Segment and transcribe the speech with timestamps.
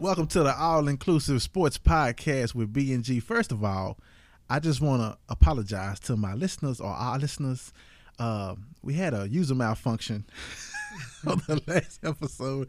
[0.00, 3.20] Welcome to the All Inclusive Sports Podcast with B and G.
[3.20, 3.98] First of all,
[4.48, 7.70] I just want to apologize to my listeners or our listeners.
[8.18, 10.24] Uh, we had a user malfunction
[11.26, 12.68] on the last episode.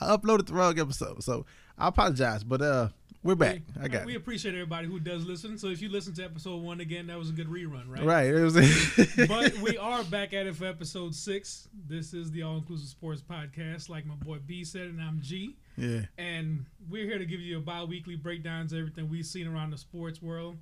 [0.00, 1.44] I uploaded the wrong episode, so
[1.76, 2.42] I apologize.
[2.42, 2.88] But uh,
[3.22, 3.60] we're back.
[3.78, 4.16] I got We it.
[4.16, 5.58] appreciate everybody who does listen.
[5.58, 8.02] So if you listen to episode one again, that was a good rerun, right?
[8.02, 8.26] Right.
[8.28, 8.54] It was
[9.28, 11.68] but we are back at it for episode six.
[11.86, 15.56] This is the All Inclusive Sports Podcast, like my boy B said, and I'm G.
[15.76, 16.02] yeah.
[16.18, 19.78] And we're here to give you a bi-weekly breakdowns of everything we've seen around the
[19.78, 20.56] sports world.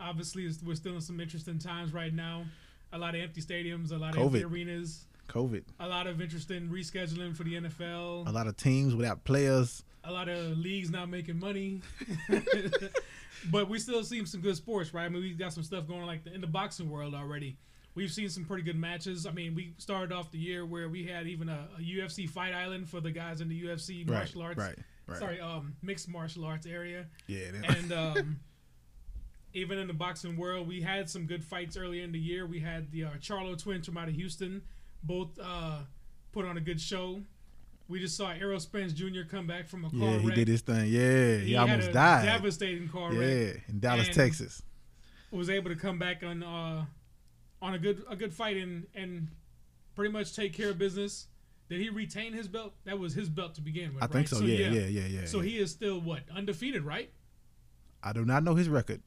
[0.00, 2.44] Obviously, we're still in some interesting times right now.
[2.92, 5.64] A lot of empty stadiums, a lot of empty arenas, COVID.
[5.80, 8.26] a lot of interesting rescheduling for the NFL.
[8.26, 9.82] A lot of teams without players.
[10.04, 11.82] a lot of leagues not making money.
[13.50, 15.04] but we still see some good sports, right?
[15.04, 17.56] I mean, we got some stuff going on like the, in the boxing world already.
[17.98, 19.26] We've seen some pretty good matches.
[19.26, 22.54] I mean, we started off the year where we had even a, a UFC fight
[22.54, 24.18] island for the guys in the UFC Right.
[24.18, 24.56] martial arts.
[24.56, 24.78] Right.
[25.08, 25.18] Right.
[25.18, 27.06] Sorry, um, mixed martial arts area.
[27.26, 27.46] Yeah.
[27.66, 28.40] And um,
[29.52, 32.46] even in the boxing world, we had some good fights earlier in the year.
[32.46, 34.62] We had the uh, Charlo twins from out of Houston,
[35.02, 35.78] both uh,
[36.30, 37.20] put on a good show.
[37.88, 39.22] We just saw Errol Spence Jr.
[39.28, 40.18] come back from a car yeah.
[40.20, 40.86] He did his thing.
[40.86, 41.38] Yeah.
[41.38, 42.26] He, had almost died.
[42.26, 43.18] Devastating car wreck.
[43.18, 43.52] Yeah.
[43.66, 44.62] In Dallas, Texas.
[45.32, 46.84] Was able to come back on uh,
[47.60, 49.28] on a good a good fight and and
[49.94, 51.26] pretty much take care of business.
[51.68, 52.72] Did he retain his belt?
[52.84, 54.02] That was his belt to begin with.
[54.02, 54.38] I think right?
[54.38, 54.40] so.
[54.40, 54.86] yeah, yeah.
[54.86, 55.06] Yeah.
[55.06, 55.26] Yeah.
[55.26, 55.50] So yeah.
[55.50, 57.10] he is still what undefeated, right?
[58.02, 59.02] I do not know his record.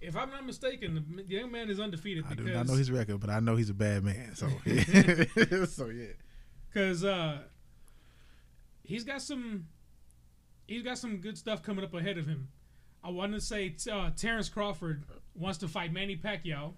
[0.00, 3.20] If I'm not mistaken, the young man is undefeated I do not know his record,
[3.20, 4.34] but I know he's a bad man.
[4.34, 4.48] So,
[5.66, 6.06] so yeah.
[6.72, 7.40] because uh,
[8.82, 9.66] he's got some
[10.66, 12.48] he's got some good stuff coming up ahead of him.
[13.04, 15.04] I want to say uh, Terrence Crawford
[15.34, 16.74] wants to fight Manny Pacquiao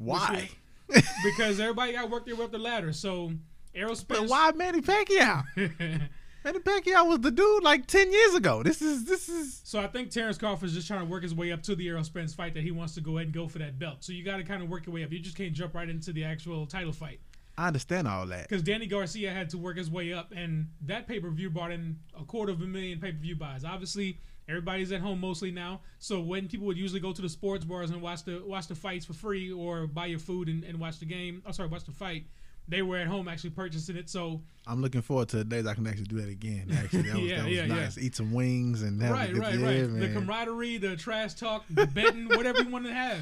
[0.00, 0.48] Why?
[1.24, 2.92] because everybody got to work their way up the ladder.
[2.92, 3.32] So
[3.74, 5.44] Errol Spence, But why Manny Pacquiao?
[6.44, 8.62] Manny Pacquiao was the dude like ten years ago.
[8.62, 11.52] This is this is so I think Terrence Crawford's just trying to work his way
[11.52, 13.58] up to the Errol Spence fight that he wants to go ahead and go for
[13.58, 13.98] that belt.
[14.00, 15.12] So you got to kind of work your way up.
[15.12, 17.20] You just can't jump right into the actual title fight.
[17.58, 18.48] I understand all that.
[18.48, 21.72] because Danny Garcia had to work his way up, and that pay per view brought
[21.72, 23.64] in a quarter of a million pay per view buys.
[23.64, 24.18] Obviously,
[24.50, 27.90] everybody's at home mostly now, so when people would usually go to the sports bars
[27.90, 30.98] and watch the watch the fights for free or buy your food and, and watch
[30.98, 32.24] the game, oh sorry, watch the fight,
[32.68, 34.08] they were at home actually purchasing it.
[34.10, 36.66] So I'm looking forward to the days I can actually do that again.
[36.78, 37.98] Actually, that was, Yeah, that was yeah, nice.
[37.98, 40.00] Eat some wings and have right, good right, yeah, right, man.
[40.00, 43.20] the camaraderie, the trash talk, the betting, whatever you want to have.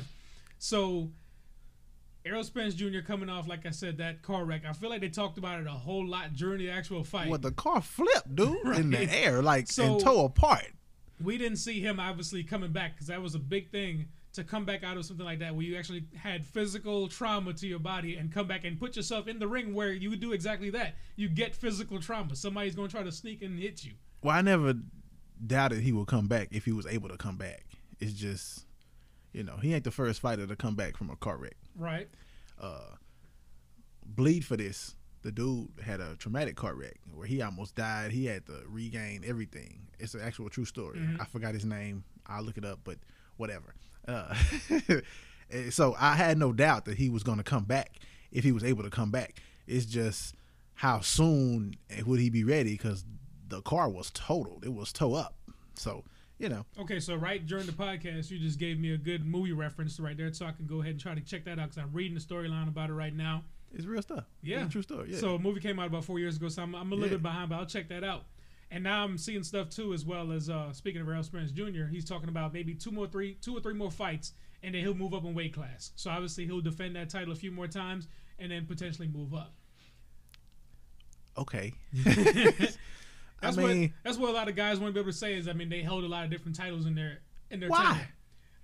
[0.58, 1.08] So.
[2.26, 2.98] Errol Spence Jr.
[3.06, 4.62] coming off, like I said, that car wreck.
[4.68, 7.28] I feel like they talked about it a whole lot during the actual fight.
[7.30, 10.66] Well, the car flipped, dude, in the air, like So- and tore apart.
[11.22, 14.64] We didn't see him obviously coming back because that was a big thing to come
[14.64, 18.16] back out of something like that where you actually had physical trauma to your body
[18.16, 20.94] and come back and put yourself in the ring where you would do exactly that.
[21.16, 22.36] You get physical trauma.
[22.36, 23.92] Somebody's going to try to sneak and hit you.
[24.22, 24.74] Well, I never
[25.44, 27.64] doubted he would come back if he was able to come back.
[28.00, 28.66] It's just,
[29.32, 31.56] you know, he ain't the first fighter to come back from a car wreck.
[31.76, 32.08] Right?
[32.60, 32.94] Uh,
[34.04, 34.94] bleed for this.
[35.22, 38.12] The dude had a traumatic car wreck where he almost died.
[38.12, 39.88] He had to regain everything.
[39.98, 41.00] It's an actual true story.
[41.20, 42.04] I forgot his name.
[42.26, 42.98] I'll look it up, but
[43.36, 43.74] whatever.
[44.06, 44.34] Uh,
[45.70, 47.98] so I had no doubt that he was going to come back
[48.30, 49.40] if he was able to come back.
[49.66, 50.34] It's just
[50.74, 51.74] how soon
[52.06, 53.04] would he be ready because
[53.48, 54.64] the car was totaled.
[54.64, 55.34] It was toe up.
[55.74, 56.04] So
[56.38, 59.52] you know, Okay, so right during the podcast, you just gave me a good movie
[59.52, 61.78] reference right there, so I can go ahead and try to check that out because
[61.78, 63.42] I'm reading the storyline about it right now.
[63.74, 64.24] It's real stuff.
[64.42, 65.10] Yeah, it's a true story.
[65.12, 65.18] Yeah.
[65.18, 67.14] So a movie came out about four years ago, so I'm, I'm a little Yeah.
[67.16, 68.24] bit behind, but I'll check that out.
[68.70, 71.84] And now I'm seeing stuff too, as well as uh, speaking of Errol Spence Jr.
[71.90, 74.94] He's talking about maybe two more, three, two or three more fights, and then he'll
[74.94, 75.92] move up in weight class.
[75.96, 78.08] So obviously he'll defend that title a few more times,
[78.38, 79.54] and then potentially move up.
[81.36, 81.72] okay.
[83.40, 85.16] That's I mean, what that's what a lot of guys want to be able to
[85.16, 87.20] say is, I mean, they held a lot of different titles in their
[87.52, 88.04] in their Why?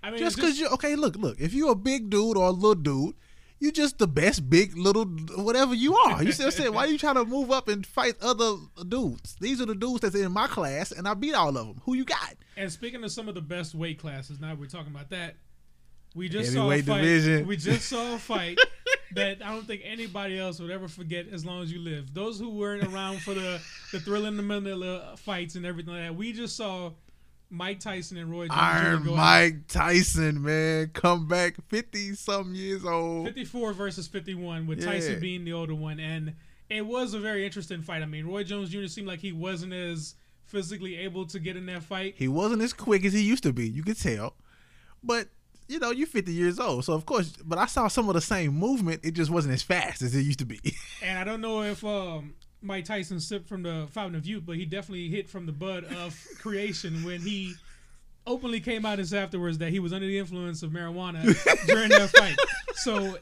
[0.02, 2.50] I mean, just because you okay look look if you're a big dude or a
[2.50, 3.14] little dude
[3.60, 5.04] you just the best big little
[5.36, 8.14] whatever you are you still saying why are you trying to move up and fight
[8.20, 8.56] other
[8.88, 11.80] dudes these are the dudes that's in my class and i beat all of them
[11.84, 14.92] who you got And speaking of some of the best weight classes, now we're talking
[14.94, 15.34] about that.
[16.14, 17.00] We just saw a fight.
[17.00, 17.48] division.
[17.48, 18.58] We just saw a fight
[19.16, 22.14] that I don't think anybody else would ever forget as long as you live.
[22.14, 26.04] Those who weren't around for the the thrill in the Manila fights and everything like
[26.04, 26.14] that.
[26.14, 26.92] We just saw
[27.50, 28.64] Mike Tyson and Roy Jones Jr.
[28.64, 34.86] iron mike tyson man come back 50 something years old 54 versus 51 with Yeah.
[34.86, 36.34] Tyson being the older one and
[36.70, 38.02] it was a very interesting fight.
[38.02, 38.86] I mean, Roy Jones Jr.
[38.86, 40.14] seemed like he wasn't as
[40.46, 42.14] physically able to get in that fight.
[42.16, 44.34] he wasn't as quick as he used to be you could tell
[45.02, 45.28] but
[45.66, 46.84] you know, you're 50 years old.
[46.84, 49.00] So, of course, but I saw some of the same movement.
[49.02, 50.60] It just wasn't as fast as it used to be.
[51.02, 54.56] And I don't know if um, Mike Tyson sipped from the fountain of youth, but
[54.56, 57.54] he definitely hit from the bud of creation when he
[58.26, 61.22] openly came out and said afterwards that he was under the influence of marijuana
[61.66, 62.36] during that fight.
[62.76, 63.18] So,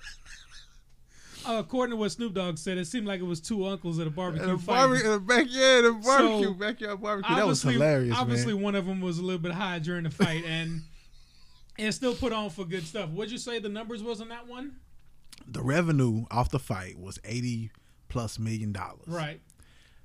[1.44, 4.06] uh, according to what Snoop Dogg said, it seemed like it was two uncles at
[4.06, 4.86] a barbecue In the, fight.
[4.86, 7.34] barbe- the backyard, the barbecue, So, backyard barbecue.
[7.34, 8.62] That was hilarious, obviously man.
[8.62, 10.82] one of them was a little bit high during the fight, and
[11.78, 13.10] and still put on for good stuff.
[13.10, 14.76] What'd you say the numbers was on that one?
[15.48, 17.70] The revenue off the fight was eighty
[18.12, 19.08] plus million dollars.
[19.08, 19.40] Right.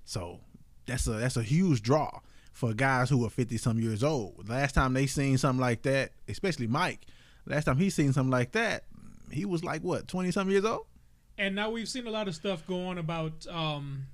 [0.06, 0.40] So
[0.86, 2.22] that's a that's a huge draw
[2.54, 4.48] for guys who are fifty some years old.
[4.50, 7.06] Last time they seen something like that, especially Mike.
[7.46, 8.86] Last time he seen something like that,
[9.32, 10.86] he was like what twenty some years old.
[11.38, 14.06] And now we've seen a lot of stuff go on about um,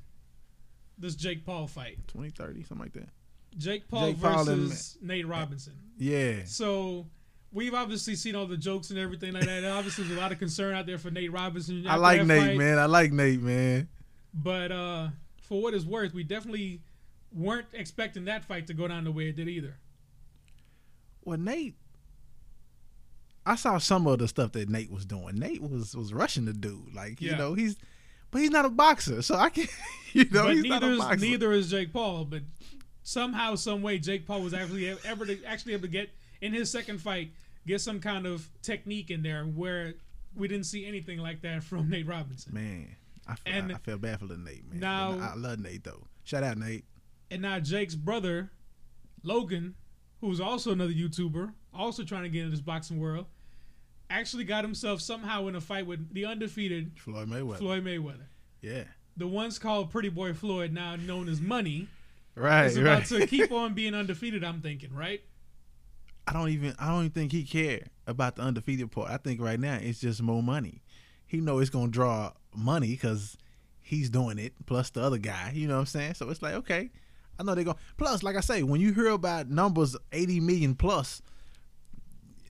[0.97, 1.99] this Jake Paul fight.
[2.07, 3.09] 2030, something like that.
[3.57, 5.73] Jake Paul Jake Paul and- versus Nate Robinson.
[5.97, 6.43] Yeah.
[6.45, 7.05] So
[7.53, 9.63] we've obviously seen all the jokes and everything like that.
[9.65, 11.85] obviously, there's a lot of concern out there for Nate Robinson.
[11.87, 12.57] I like Nate, fight.
[12.57, 12.79] man.
[12.79, 13.87] I like Nate, man.
[14.33, 15.09] But uh,
[15.41, 16.81] for what it's worth, we definitely
[17.31, 19.77] weren't expecting that fight to go down the way it did either.
[21.23, 21.75] Well, Nate,
[23.45, 25.37] I saw some of the stuff that Nate was doing.
[25.37, 27.77] Nate was was rushing the dude, like you know he's,
[28.31, 29.69] but he's not a boxer, so I can't,
[30.13, 31.25] you know, but he's not a is, boxer.
[31.25, 32.25] neither is Jake Paul.
[32.25, 32.41] But
[33.03, 36.09] somehow, some way, Jake Paul was actually ever to, actually able to get
[36.41, 37.31] in his second fight,
[37.67, 39.93] get some kind of technique in there where
[40.35, 42.53] we didn't see anything like that from Nate Robinson.
[42.53, 42.95] Man,
[43.27, 44.79] I, feel, And I, I feel bad for the Nate, man.
[44.79, 46.07] now- I love Nate though.
[46.23, 46.85] Shout out Nate.
[47.31, 48.51] And now Jake's brother,
[49.23, 49.75] Logan,
[50.21, 53.25] who's also another YouTuber, also trying to get into this boxing world,
[54.09, 57.57] actually got himself somehow in a fight with the undefeated Floyd Mayweather.
[57.57, 58.27] Floyd Mayweather.
[58.61, 58.83] Yeah.
[59.17, 61.87] The once called Pretty Boy Floyd, now known as Money,
[62.35, 63.21] Right, is about right.
[63.21, 64.43] to keep on being undefeated.
[64.43, 65.21] I'm thinking, right?
[66.27, 69.09] I don't even I don't even think he care about the undefeated part.
[69.11, 70.81] I think right now it's just more money.
[71.25, 73.37] He know it's gonna draw money because
[73.81, 75.51] he's doing it plus the other guy.
[75.53, 76.13] You know what I'm saying?
[76.15, 76.91] So it's like okay,
[77.39, 77.77] I know they're going.
[77.97, 81.21] Plus, like I say, when you hear about numbers 80 million plus,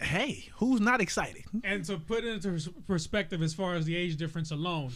[0.01, 1.43] hey, who's not excited?
[1.63, 4.91] And to put it into perspective, as far as the age difference alone,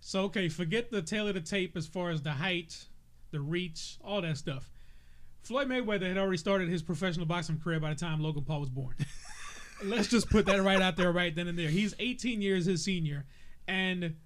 [0.00, 2.84] so okay, forget the tail of the tape as far as the height,
[3.30, 4.70] the reach, all that stuff.
[5.46, 8.68] Floyd Mayweather had already started his professional boxing career by the time Logan Paul was
[8.68, 8.96] born.
[9.84, 11.68] Let's just put that right out there, right then and there.
[11.68, 13.24] He's 18 years his senior,
[13.68, 14.16] and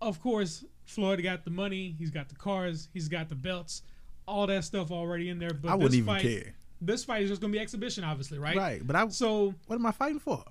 [0.00, 3.82] of course, Floyd got the money, he's got the cars, he's got the belts,
[4.28, 5.52] all that stuff already in there.
[5.52, 6.54] But I wouldn't this even fight, care.
[6.80, 8.56] This fight is just gonna be exhibition, obviously, right?
[8.56, 10.44] Right, but I So what am I fighting for?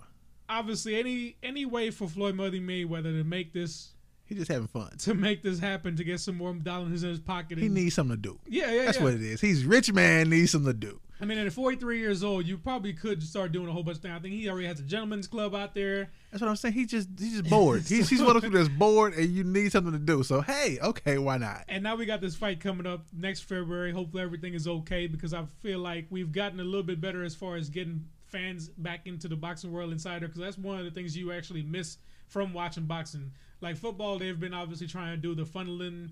[0.47, 3.94] obviously any any way for Floyd Mother Mayweather to make this
[4.25, 4.97] He's just having fun.
[4.99, 7.57] to make this happen to get some more dollars in his pocket.
[7.57, 8.39] He needs something to do.
[8.47, 9.03] yeah, yeah, That's yeah.
[9.03, 9.41] what it is.
[9.41, 10.99] He's rich man needs something to do.
[11.21, 14.03] I mean, at 43 years old, you probably could start doing a whole bunch of
[14.03, 14.15] things.
[14.17, 16.09] I think he already has a gentleman's club out there.
[16.29, 16.73] That's what I'm saying.
[16.73, 17.83] He just he's just bored.
[17.87, 20.23] he's he's one of those people that's bored and you need something to do.
[20.23, 21.63] So hey, okay, why not?
[21.69, 23.93] And now we got this fight coming up next February.
[23.93, 27.33] Hopefully everything is okay because I feel like we've gotten a little bit better as
[27.33, 30.91] far as getting fans back into the boxing world insider because that's one of the
[30.91, 31.97] things you actually miss
[32.27, 33.31] from watching boxing.
[33.61, 36.11] Like football, they've been obviously trying to do the funneling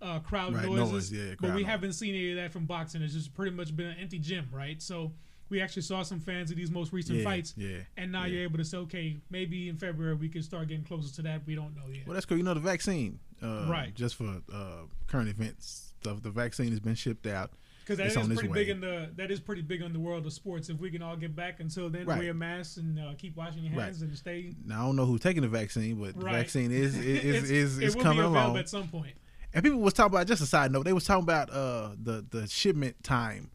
[0.00, 1.66] uh, crowd Right, noises, noise, yeah, but we noise.
[1.70, 3.02] haven't seen any of that from boxing.
[3.02, 4.80] It's just pretty much been an empty gym, right?
[4.82, 5.12] So
[5.48, 8.32] we actually saw some fans of these most recent Yeah, fights, yeah, and now yeah.
[8.34, 11.46] you're able to say, okay, maybe in February we can start getting closer to that.
[11.46, 12.06] We don't know yet.
[12.06, 12.36] Well, that's cool.
[12.38, 13.94] You know the vaccine, uh, Right.
[13.94, 16.22] Just for uh, current events stuff.
[16.22, 17.52] The vaccine has been shipped out.
[17.82, 20.24] Because that It's is pretty big in the that is pretty big in the world
[20.26, 20.68] of sports.
[20.68, 22.18] If we can all get back until then, Right.
[22.18, 23.84] wear masks and uh, keep washing your Right.
[23.86, 24.54] hands and stay.
[24.64, 27.78] Now I don't know who's taking the vaccine, but the vaccine is is is, is,
[27.80, 28.56] is coming be along.
[28.56, 29.14] at some point.
[29.54, 30.84] And people was talking about just a side note.
[30.84, 33.50] They was talking about uh the the shipment time,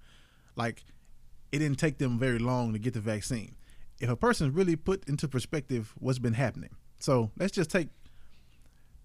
[0.55, 0.83] like
[1.51, 3.55] it didn't take them very long to get the vaccine.
[3.99, 6.69] If a person really put into perspective what's been happening,
[6.99, 7.87] so let's just take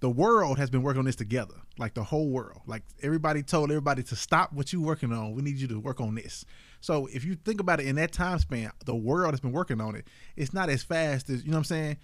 [0.03, 2.61] the world has been working on this together, like the whole world.
[2.67, 5.35] Like everybody told everybody to stop what you're working on.
[5.35, 6.45] We need you to work on this.
[6.81, 9.81] So if you think about it in that time span, the world has been working
[9.81, 10.07] on it.
[10.37, 11.97] It's not as fast as you know what I'm saying.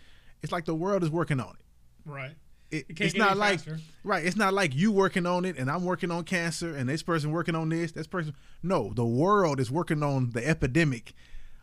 [0.43, 2.37] It's like the world is working on it Right.
[2.71, 3.81] it, It it's not like faster.
[4.05, 7.03] right it's not like you working on it and i'm working on cancer and this
[7.03, 11.13] person working on this this person no the world is working on the epidemic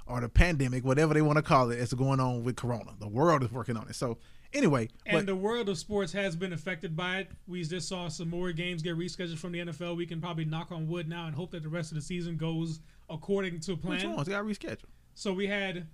[0.08, 3.08] or the pandemic whatever they want to call it it's going on with corona the
[3.08, 4.18] world is working on it so
[4.56, 7.32] anyway And but the world of sports has been affected by it.
[7.48, 9.96] We just saw some more games get rescheduled from the NFL.
[9.96, 12.38] We can probably knock on wood now and hope that the rest of the season
[12.38, 13.98] goes according to plan.
[13.98, 15.88] which ones got rescheduled So we had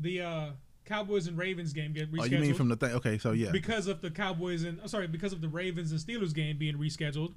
[0.00, 0.46] the uh,
[0.84, 2.20] Cowboys and Ravens game get rescheduled.
[2.20, 4.86] oh you mean from the thing okay so yeah because of the Cowboys and oh,
[4.86, 7.34] sorry, because of the Ravens and Steelers game being rescheduled.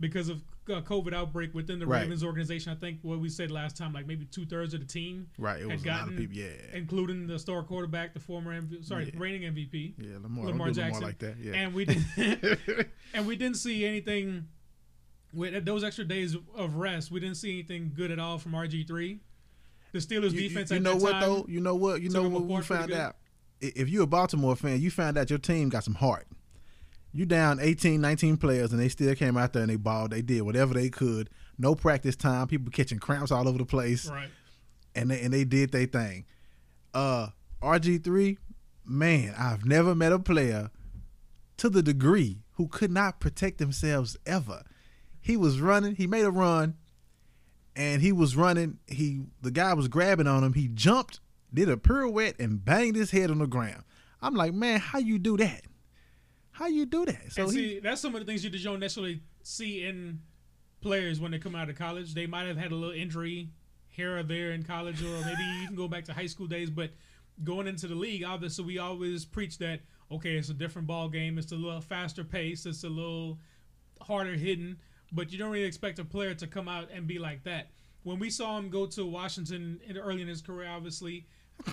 [0.00, 2.02] Because of uh, COVID outbreak within the Right.
[2.02, 2.72] Ravens organization.
[2.72, 5.60] I think what we said last time, like maybe two thirds of the team, Right.
[5.60, 6.36] It had was a lot gotten- of people.
[6.36, 6.48] Yeah.
[6.72, 9.18] including the star quarterback, the former MVP, sorry, Yeah.
[9.20, 10.14] reigning MVP, yeah.
[10.22, 10.94] Lamar, Lamar Jackson.
[10.94, 11.36] Lamar like that.
[11.38, 11.52] Yeah.
[11.54, 12.06] and we didn't
[13.14, 14.46] and we didn't see anything
[15.32, 17.10] with those extra days of rest.
[17.10, 19.20] We didn't see anything good at all from RG three.
[19.92, 21.46] The Steelers you, you- defense you at know what time, though?
[21.48, 22.00] You know what?
[22.00, 23.16] You know what we found out?
[23.60, 26.26] If you're a Baltimore fan, you found out your team got some heart.
[27.12, 30.12] You down 18, 19 players, and they still came out there and they balled.
[30.12, 31.28] They did whatever they could.
[31.58, 32.46] No practice time.
[32.46, 34.28] People catching cramps all over the place, right?
[34.94, 36.24] and they and they did their thing.
[36.94, 37.28] Uh,
[37.62, 38.38] RG three,
[38.84, 40.70] man, I've never met a player
[41.58, 44.62] to the degree who could not protect themselves ever.
[45.20, 45.96] He was running.
[45.96, 46.76] He made a run,
[47.76, 48.78] and he was running.
[48.86, 50.52] He the guy was grabbing on him.
[50.54, 51.20] He jumped,
[51.52, 53.82] did a pirouette, and banged his head on the ground.
[54.22, 55.62] I'm like, man, how you do that?
[56.60, 57.32] How you do that?
[57.32, 60.20] So and he, that's some of the things you just don't necessarily see in
[60.82, 62.12] players when they come out of college.
[62.12, 63.48] They might have had a little injury
[63.88, 66.68] here or there in college, or maybe you can go back to high school days.
[66.68, 66.90] But
[67.42, 69.80] going into the league, obviously, we always preach that
[70.12, 71.38] okay, it's a different ball game.
[71.38, 72.66] It's a little faster pace.
[72.66, 73.38] It's a little
[74.02, 74.76] harder hidden.
[75.12, 77.70] But you don't really expect a player to come out and be like that.
[78.02, 81.26] When we saw him go to Washington in, early in his career, obviously,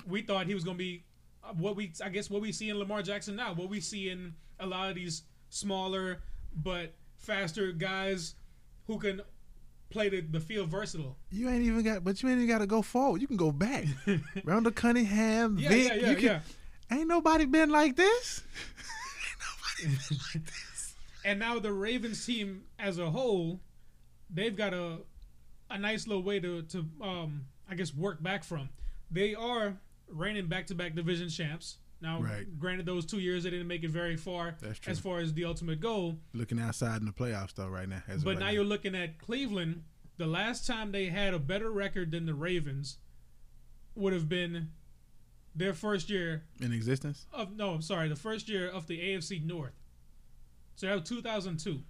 [0.07, 1.03] we thought he was going to be
[1.43, 4.09] uh, what we I guess what we see in Lamar Jackson now, what we see
[4.09, 6.19] in a lot of these smaller
[6.55, 8.35] but faster guys
[8.87, 9.21] who can
[9.89, 11.17] play the, the field versatile.
[11.31, 13.21] you ain't even got, but you ain't even got to go forward.
[13.21, 13.85] You can go back.
[14.43, 16.39] Randall Cunningham, Yeah, Vic, yeah, yeah, you can, yeah.
[16.91, 18.43] Ain't nobody been like this.
[21.25, 23.59] And now the Ravens team as a whole,
[24.29, 24.99] they've got a
[25.69, 28.69] a nice little way to to um I guess work back from.
[29.11, 29.77] They are
[30.09, 31.77] reigning back to back division champs.
[31.99, 32.45] Now, Right.
[32.59, 35.79] granted, those two years they didn't make it very far as far as the ultimate
[35.79, 36.19] goal.
[36.33, 38.03] Looking outside in the playoffs though, right now.
[38.07, 39.83] But right now you're looking at Cleveland.
[40.17, 42.97] The last time they had a better record than the Ravens
[43.95, 44.69] would have been
[45.55, 47.25] their first year in existence.
[47.33, 49.73] of no, I'm sorry, the first year of the AFC North.
[50.75, 51.81] So that was 2002.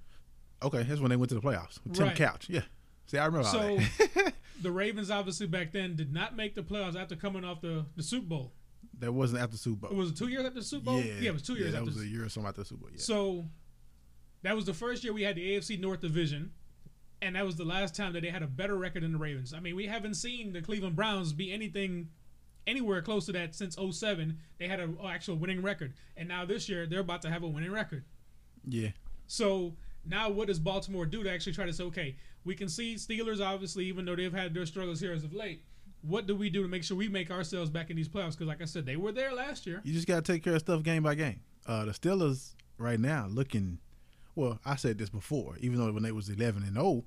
[0.63, 1.79] Okay, that's when they went to the playoffs.
[1.93, 2.15] Tim Right.
[2.15, 2.61] Couch, yeah.
[3.07, 4.33] See, I remember So all that.
[4.61, 8.03] the Ravens obviously back then did not make the playoffs after coming off the, the
[8.03, 8.53] Super Bowl.
[8.99, 9.91] That wasn't after Super Bowl.
[9.91, 10.99] It was it two years after the Super Bowl.
[11.01, 11.91] Yeah, yeah it was two years Yeah, that after.
[11.91, 12.89] was a year or something after Super Bowl.
[12.91, 12.99] Yeah.
[12.99, 13.45] So
[14.43, 16.51] that was the first year we had the AFC North division,
[17.21, 19.53] and that was the last time that they had a better record than the Ravens.
[19.53, 22.09] I mean, we haven't seen the Cleveland Browns be anything
[22.65, 24.37] anywhere close to that since 07.
[24.59, 27.47] They had an actual winning record, and now this year they're about to have a
[27.47, 28.03] winning record.
[28.67, 28.89] yeah,
[29.27, 29.75] So
[30.05, 33.45] now, what does Baltimore do to actually try to say, okay, we can see Steelers
[33.45, 35.63] obviously, even though they've had their struggles here as of late.
[36.01, 38.31] What do we do to make sure we make ourselves back in these playoffs?
[38.31, 39.81] Because, like I said, they were there last year.
[39.83, 41.41] you just got to take care of stuff game by game.
[41.65, 43.79] Uh, the Steelers right now looking.
[44.35, 45.57] Well, I said this before.
[45.59, 47.03] Even though when they was eleven and zero,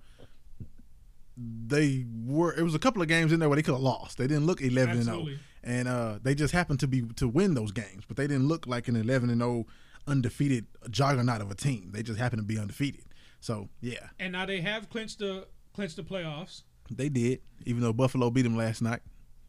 [1.37, 2.53] they were.
[2.55, 4.19] It was a couple of games in there where they could have lost.
[4.19, 5.27] They didn't look eleven and zero,
[5.63, 8.05] and uh, they just happened to be to win those games.
[8.07, 9.67] But they didn't look like an eleven and zero
[10.07, 11.91] undefeated juggernaut of a team.
[11.93, 13.05] They just happened to be undefeated.
[13.41, 16.63] So yeah, And now they have clinched the clinched the playoffs.
[16.91, 17.41] They did.
[17.67, 19.01] Even though Buffalo beat them last night,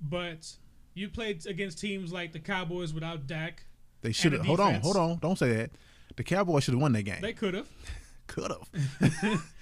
[0.02, 0.52] But
[0.94, 3.66] you played against teams like the Cowboys without Dak.
[4.02, 4.42] they should have.
[4.42, 5.18] the Hold on, hold on.
[5.20, 5.72] Don't say that.
[6.18, 7.22] The Cowboys should have won that game.
[7.22, 7.70] They could have.
[8.28, 9.44] could have.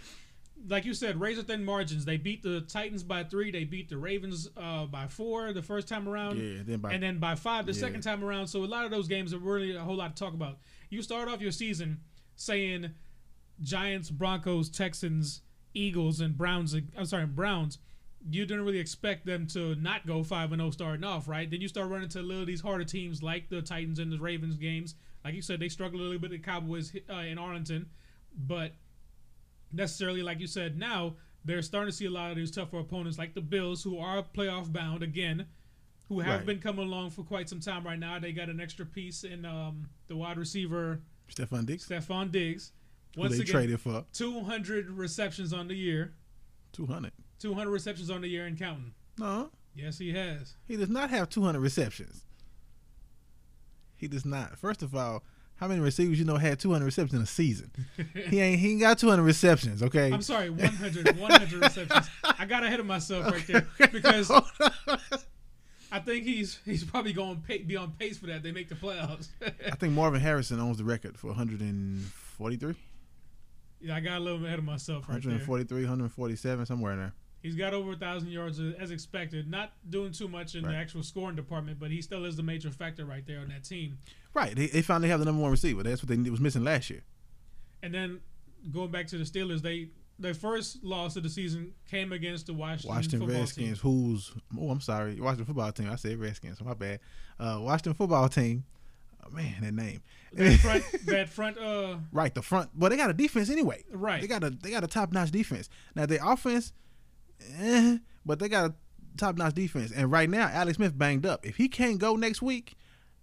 [0.68, 2.04] Like you said, razor thin margins.
[2.04, 3.50] They beat the Titans by three.
[3.50, 6.38] They beat the Ravens uh, by four the first time around.
[6.38, 7.80] Yeah, then by and then by five the Yeah.
[7.80, 8.48] second time around.
[8.48, 10.58] So a lot of those games are really a whole lot to talk about.
[10.90, 12.02] You start off your season
[12.36, 12.92] saying
[13.62, 15.42] Giants, Broncos, Texans,
[15.74, 16.76] Eagles, and Browns.
[16.98, 17.78] I'm sorry, Browns.
[18.30, 21.50] You didn't really expect them to not go five and zero starting off, right?
[21.50, 24.12] Then you start running to a little of these harder teams like the Titans and
[24.12, 24.96] the Ravens games.
[25.24, 26.32] Like you said, they struggled a little bit.
[26.32, 27.86] The Cowboys uh, in Arlington,
[28.38, 28.74] but
[29.72, 33.18] necessarily, like you said, now they're starting to see a lot of these tougher opponents
[33.18, 35.46] like the Bills, who are playoff bound again,
[36.10, 36.46] who have Right.
[36.46, 38.20] been coming along for quite some time right now.
[38.20, 42.72] They got an extra piece in um, the wide receiver Stefon Diggs, Stefon Diggs.
[43.18, 46.14] Once they again, traded for 200 receptions on the year.
[46.72, 47.12] two hundred.
[47.40, 48.94] 200 receptions on the year and counting.
[49.18, 50.56] No, Yes, he has.
[50.68, 52.24] he does not have two hundred receptions.
[53.96, 54.58] He does not.
[54.58, 55.24] First of all,
[55.56, 57.72] how many receivers you know had two hundred receptions in a season?
[58.30, 58.60] he ain't.
[58.60, 59.84] He ain't got two hundred receptions.
[59.84, 60.12] Okay.
[60.12, 62.10] I'm sorry, 100, 100 receptions.
[62.24, 64.32] I got ahead of myself right there because
[65.92, 68.44] I think he's he's probably going to be on pace for that.
[68.44, 69.28] They make the playoffs.
[69.42, 72.76] I think Marvin Harrison owns the record for 143,
[73.82, 77.14] yeah, I got a little ahead of myself right 143, 147, somewhere in there.
[77.42, 79.50] He's got over a thousand yards as expected.
[79.50, 82.70] Not doing too much in the actual scoring department, but he still is the major
[82.70, 83.98] factor right there on that team.
[84.34, 84.54] Right.
[84.54, 85.82] They, they finally have the number one receiver.
[85.82, 87.02] That's what they was missing last year.
[87.82, 88.20] And then
[88.72, 92.54] going back to the Steelers, they their first loss of the season came against the
[92.54, 93.92] Washington, Washington football Redskins, team.
[93.92, 95.90] who's oh I'm sorry, Washington football team.
[95.90, 97.00] I said Redskins, my bad.
[97.40, 98.66] Uh, Washington football team.
[99.26, 100.02] Oh, man, that name.
[100.34, 102.70] That front, that front, uh, right, the front.
[102.78, 103.84] Well, they got a defense anyway.
[103.92, 104.22] right.
[104.22, 105.70] They got a they got a top notch defense.
[105.96, 106.72] Now their offense,
[107.60, 108.74] eh, but they got a
[109.18, 109.92] top notch defense.
[109.92, 111.46] And right now, Alex Smith banged up.
[111.46, 112.76] If he can't go next week,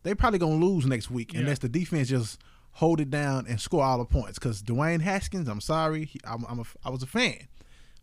[0.03, 1.41] they probably gonna lose next week Yeah.
[1.41, 2.41] unless the defense just
[2.73, 4.39] hold it down and score all the points.
[4.39, 7.49] Because Dwayne Haskins, I'm sorry, he, I'm, I'm a, I was a fan,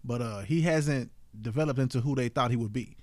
[0.03, 2.95] but uh, he hasn't developed into who they thought he would be.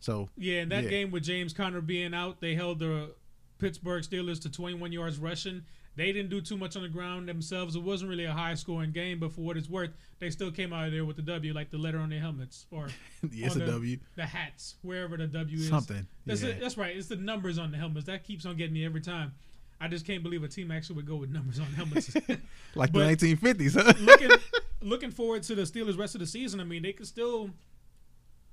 [0.00, 0.90] So Yeah, in that Yeah.
[0.90, 3.12] game with James Conner being out, they held the
[3.58, 5.62] Pittsburgh Steelers to 21 yards rushing.
[5.96, 7.76] They didn't do too much on the ground themselves.
[7.76, 10.72] It wasn't really a high scoring game, but for what it's worth, they still came
[10.72, 12.88] out of there with the W, like the letter on their helmets or
[13.22, 13.98] it's a the, W.
[14.16, 15.68] the hats, wherever the W is.
[15.68, 16.06] Something.
[16.26, 16.50] That's, yeah.
[16.50, 16.96] it, that's right.
[16.96, 18.06] It's the numbers on the helmets.
[18.06, 19.34] That keeps on getting me every time.
[19.80, 22.14] I just can't believe a team actually would go with numbers on helmets.
[22.74, 23.74] like the 1950s.
[23.80, 23.92] Huh?
[24.00, 24.30] looking
[24.82, 26.60] looking forward to the Steelers rest of the season.
[26.60, 27.50] I mean, they could still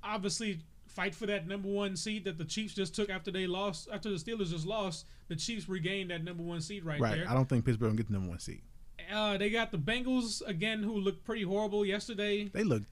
[0.02, 0.60] obviously
[0.94, 3.88] fight for that number one seed that the Chiefs just took after they lost.
[3.92, 7.16] After the Steelers just lost, the Chiefs regained that number one seed right, right.
[7.16, 7.30] there.
[7.30, 8.62] I don't think Pittsburgh will get the number one seed.
[9.12, 12.44] Uh, they got the Bengals again, who looked pretty horrible yesterday.
[12.44, 12.82] They look,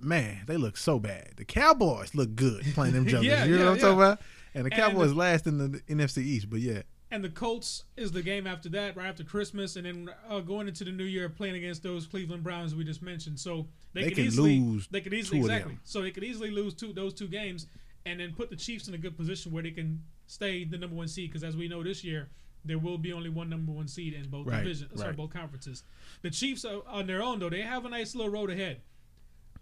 [0.00, 1.34] man, they look so bad.
[1.36, 3.26] The Cowboys look good playing them jokers.
[3.26, 4.20] Yeah, you know yeah, what I'm talking about?
[4.54, 7.84] And the And Cowboys the- last in the NFC East, but yeah, And the Colts
[7.96, 11.04] is the game after that, right after Christmas, and then uh, going into the new
[11.04, 13.38] year playing against those Cleveland Browns we just mentioned.
[13.38, 15.78] So they, They could can easily lose they could easily exactly.
[15.84, 17.66] So they could easily lose two those two games,
[18.06, 20.96] and then put the Chiefs in a good position where they can stay the number
[20.96, 21.30] one seed.
[21.30, 22.28] Because as we know this year,
[22.64, 25.84] there will be only one number one seed in both Right, divisions, sorry, both conferences.
[26.22, 28.80] The Chiefs are on their own though; they have a nice little road ahead.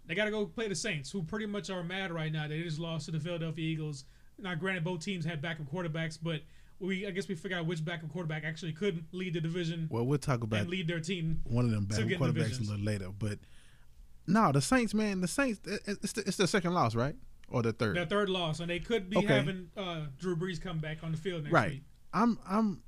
[0.05, 2.47] They got to go play the Saints, who pretty much are mad right now.
[2.47, 4.05] They just lost to the Philadelphia Eagles.
[4.39, 6.41] Now, granted, both teams had backup quarterbacks, but
[6.79, 10.05] we I guess we figured out which backup quarterback actually could lead the division well,
[10.05, 11.41] we'll talk about and lead their team.
[11.43, 12.67] one of them bad quarterbacks divisions.
[12.67, 13.09] a little later.
[13.17, 13.39] But
[14.27, 15.59] no, the Saints, man, the Saints.
[15.65, 17.15] It's the, it's the second loss, right,
[17.49, 17.95] or the third?
[17.95, 19.27] The third loss, and they could be Okay.
[19.27, 21.71] having uh, Drew Brees come back on the field next right.
[21.71, 21.83] week.
[22.13, 22.83] I'm, I'm,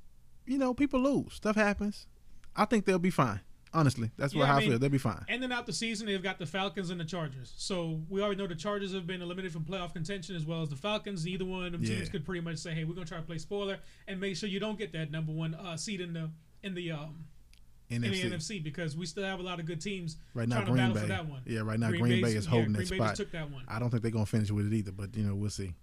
[0.46, 2.06] you know, people lose, stuff happens.
[2.56, 3.40] I think they'll be fine.
[3.72, 4.78] Honestly, that's Yeah, what I mean- feel.
[4.80, 5.24] They'll be fine.
[5.28, 7.52] Ending out the season, they've got the Falcons and the Chargers.
[7.56, 10.70] So we already know the Chargers have been eliminated from playoff contention as well as
[10.70, 11.24] the Falcons.
[11.28, 11.94] Either one of them Yeah.
[11.96, 14.48] teams could pretty much say, "Hey, we're gonna try to play spoiler and make sure
[14.48, 16.30] you don't get that number one uh, seed in the
[16.64, 17.26] in the um,
[17.90, 20.66] in the NFC because we still have a lot of good teams right now, trying
[20.66, 21.00] to Green battle Bay.
[21.02, 21.42] for that one.
[21.46, 23.16] Yeah, right now, Green, Bay Bay's- is yeah, holding Green that Bay spot.
[23.16, 23.64] took that one.
[23.68, 25.74] I don't think they're gonna finish with it either, but you know, we'll see.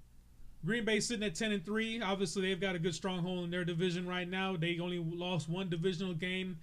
[0.65, 2.01] Green Bay sitting at ten and three.
[2.01, 4.55] Obviously, they've got a good stronghold in their division right now.
[4.57, 6.57] They only lost one divisional game.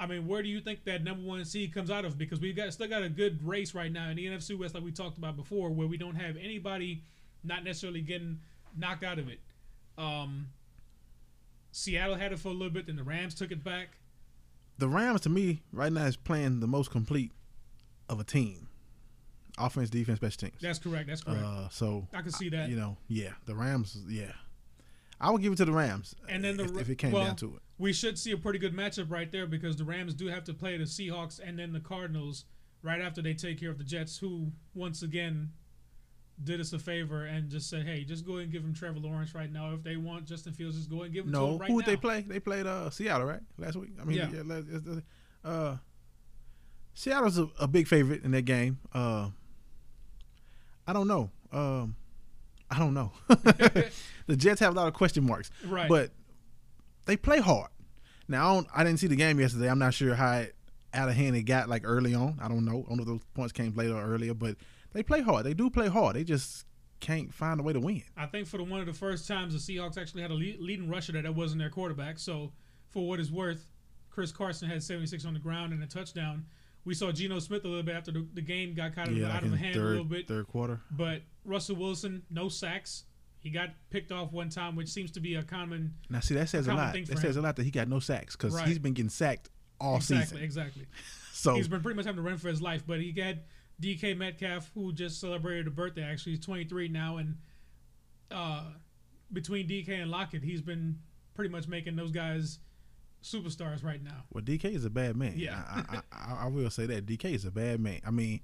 [0.00, 2.16] I mean, where do you think that number one seed comes out of?
[2.18, 4.84] Because we've got still got a good race right now in the NFC West, like
[4.84, 7.02] we talked about before, where we don't have anybody
[7.42, 8.38] not necessarily getting
[8.76, 9.40] knocked out of it.
[9.96, 10.48] Um,
[11.72, 13.97] Seattle had it for a little bit, then the Rams took it back.
[14.78, 17.32] The Rams, to me, right now is playing the most complete
[18.08, 18.68] of a team.
[19.58, 20.60] Offense, defense, special teams.
[20.60, 21.08] That's correct.
[21.08, 21.42] That's correct.
[21.44, 22.68] Uh, so I can see that.
[22.68, 24.32] you know, yeah, the Rams, yeah,
[25.20, 26.14] I would give it to the Rams.
[26.28, 28.36] And then the if, if it came well, down to it, we should see a
[28.36, 31.58] pretty good matchup right there because the Rams do have to play the Seahawks and
[31.58, 32.44] then the Cardinals
[32.82, 35.50] right after they take care of the Jets, who once again
[36.44, 39.00] did us a favor and just said, "Hey, just go ahead and give them Trevor
[39.00, 39.72] Lawrence right now.
[39.74, 41.68] If they want Justin Fields, just go ahead and give him to no, him right
[41.68, 42.24] who would now." they play?
[42.26, 43.90] They played uh, Seattle, right, last week.
[44.00, 44.28] I mean, Yeah.
[44.32, 45.04] yeah, last-
[45.44, 45.76] uh,
[46.94, 48.78] Seattle's a, a big favorite in that game.
[48.92, 49.30] Uh,
[50.86, 51.30] I don't know.
[51.52, 51.96] Um,
[52.70, 53.12] I don't know.
[53.28, 55.50] the Jets have a lot of question marks.
[55.64, 55.88] Right.
[55.88, 56.10] But
[57.06, 57.70] they play hard.
[58.26, 59.70] Now I, don't, I didn't see the game yesterday.
[59.70, 60.54] I'm not sure how it,
[60.92, 62.38] out of hand it got like early on.
[62.42, 62.84] I don't know.
[62.84, 64.56] I don't know if those points came later or earlier, but
[64.92, 65.44] they play hard.
[65.46, 66.16] They do play hard.
[66.16, 66.64] They just
[67.00, 68.02] can't find a way to win.
[68.16, 70.58] I think for the one of the first times the Seahawks actually had a lead,
[70.60, 72.18] leading rusher that, that wasn't their quarterback.
[72.18, 72.52] So
[72.90, 73.66] for what it's worth,
[74.10, 76.44] Chris Carson had 76 on the ground and a touchdown.
[76.84, 79.26] We saw Geno Smith a little bit after the, the game got kind of yeah,
[79.28, 80.26] out like of hand third, a little bit.
[80.26, 80.80] third quarter.
[80.90, 83.04] But Russell Wilson, no sacks.
[83.40, 85.94] He got picked off one time, which seems to be a common.
[86.10, 87.06] Now see that says a common lot.
[87.06, 88.66] That says a lot that he got no sacks because Right.
[88.66, 90.38] he's been getting sacked all exactly, season.
[90.44, 90.82] exactly.
[90.82, 90.86] Exactly.
[91.32, 92.82] So He's been pretty much having to run for his life.
[92.84, 93.42] But he had
[93.80, 96.02] DK Metcalf, who just celebrated a birthday.
[96.02, 97.36] Actually, he's 23 now, and
[98.30, 98.64] uh,
[99.32, 100.98] between DK and Lockett, he's been
[101.34, 102.58] pretty much making those guys
[103.22, 104.24] superstars right now.
[104.32, 105.34] well, DK is a bad man.
[105.36, 105.62] Yeah.
[105.68, 108.00] I, I, I, I will say that DK is a bad man.
[108.06, 108.40] I mean,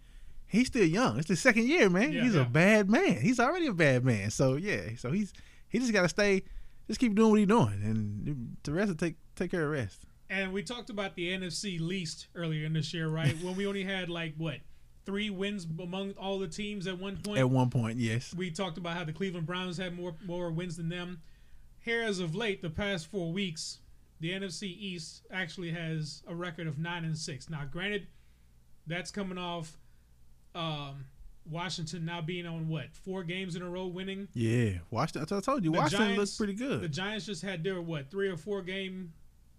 [0.47, 1.19] he's still young.
[1.19, 2.13] It's the second year, man.
[2.13, 2.43] Yeah, he's yeah.
[2.43, 3.21] a bad man.
[3.21, 4.31] He's already a bad man.
[4.31, 5.33] So yeah, so he's
[5.69, 6.43] he just got to stay,
[6.87, 9.77] just keep doing what he's doing, and the rest will take take care of the
[9.77, 10.05] rest.
[10.31, 13.37] And we talked about the NFC least earlier in this year, right?
[13.43, 14.59] when we only had like what
[15.05, 17.39] three wins among all the teams at one point.
[17.39, 18.35] At one point, yes.
[18.35, 21.21] we talked about how the Cleveland Browns had more more wins than them.
[21.81, 23.79] Here, as of late, the past four weeks,
[24.21, 27.51] the NFC East actually has a record of nine and six.
[27.51, 28.07] Now, granted,
[28.87, 29.77] That's coming off
[30.55, 31.05] um,
[31.51, 34.29] Washington now being on what four games in a row winning.
[34.33, 35.37] Yeah, Washington.
[35.37, 36.81] I told you, The Washington Giants- looks pretty good.
[36.81, 39.13] The Giants just had their what three or four game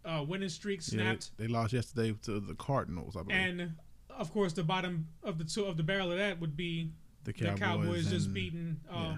[0.05, 3.37] uh, winning streak yeah, snapped, they, they lost yesterday to the Cardinals, I believe.
[3.37, 3.71] and
[4.17, 6.91] of course the bottom of the two of the barrel of that would be
[7.23, 8.77] the the Cowboys, Cowboys just beating.
[8.89, 9.15] Um, yeah.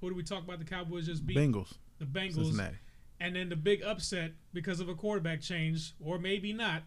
[0.00, 0.58] Who do we talk about?
[0.58, 2.76] The Cowboys just beating Bengals, the Bengals, Cincinnati.
[3.20, 6.82] and then the big upset because of a quarterback change, or maybe not,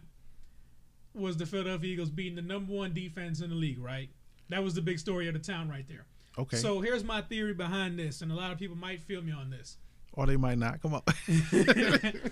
[1.14, 3.78] was the Philadelphia Eagles beating the number one defense in the league.
[3.78, 4.08] Right,
[4.48, 6.06] that was the big story of the town right there.
[6.38, 6.56] Okay.
[6.56, 9.50] So here's my theory behind this, and a lot of people might feel me on
[9.50, 9.76] this.
[10.14, 10.80] or they might not.
[10.80, 11.02] Come on.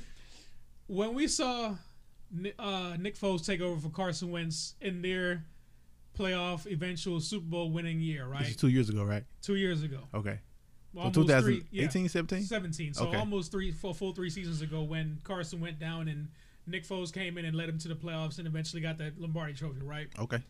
[0.87, 1.74] when we saw
[2.59, 5.45] uh, Nick Foles take over for Carson Wentz in their
[6.19, 8.57] playoff eventual Super Bowl winning year, right?
[8.59, 9.25] two years ago, right?
[9.43, 10.01] Two years ago.
[10.14, 10.38] Okay.
[10.93, 12.43] So Almost 2018, three, yeah, 17?
[12.43, 12.95] 17.
[12.95, 13.16] So Okay.
[13.16, 16.29] almost three, full, full three seasons ago when Carson went down and
[16.66, 19.53] Nick Foles came in and led him to the playoffs and eventually got that Lombardi
[19.55, 20.09] trophy, right?
[20.19, 20.43] Okay.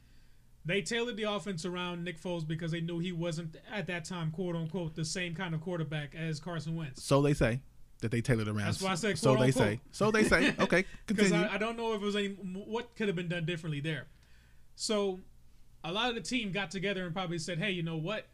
[0.65, 4.31] They tailored the offense around Nick Foles because they knew he wasn't at that time,
[4.31, 7.03] quote unquote, the same kind of quarterback as Carson Wentz.
[7.03, 7.61] So they say
[8.01, 8.67] that they tailored around.
[8.67, 9.55] That's why I said So they unquote.
[9.55, 9.81] say.
[9.93, 10.55] So they say.
[10.61, 10.85] Okay.
[11.07, 11.49] because Continue.
[11.51, 14.07] I, I don't know if it was any what could have been done differently there.
[14.77, 15.21] So
[15.85, 18.27] a lot of the team got together and probably said, "Hey, you know what?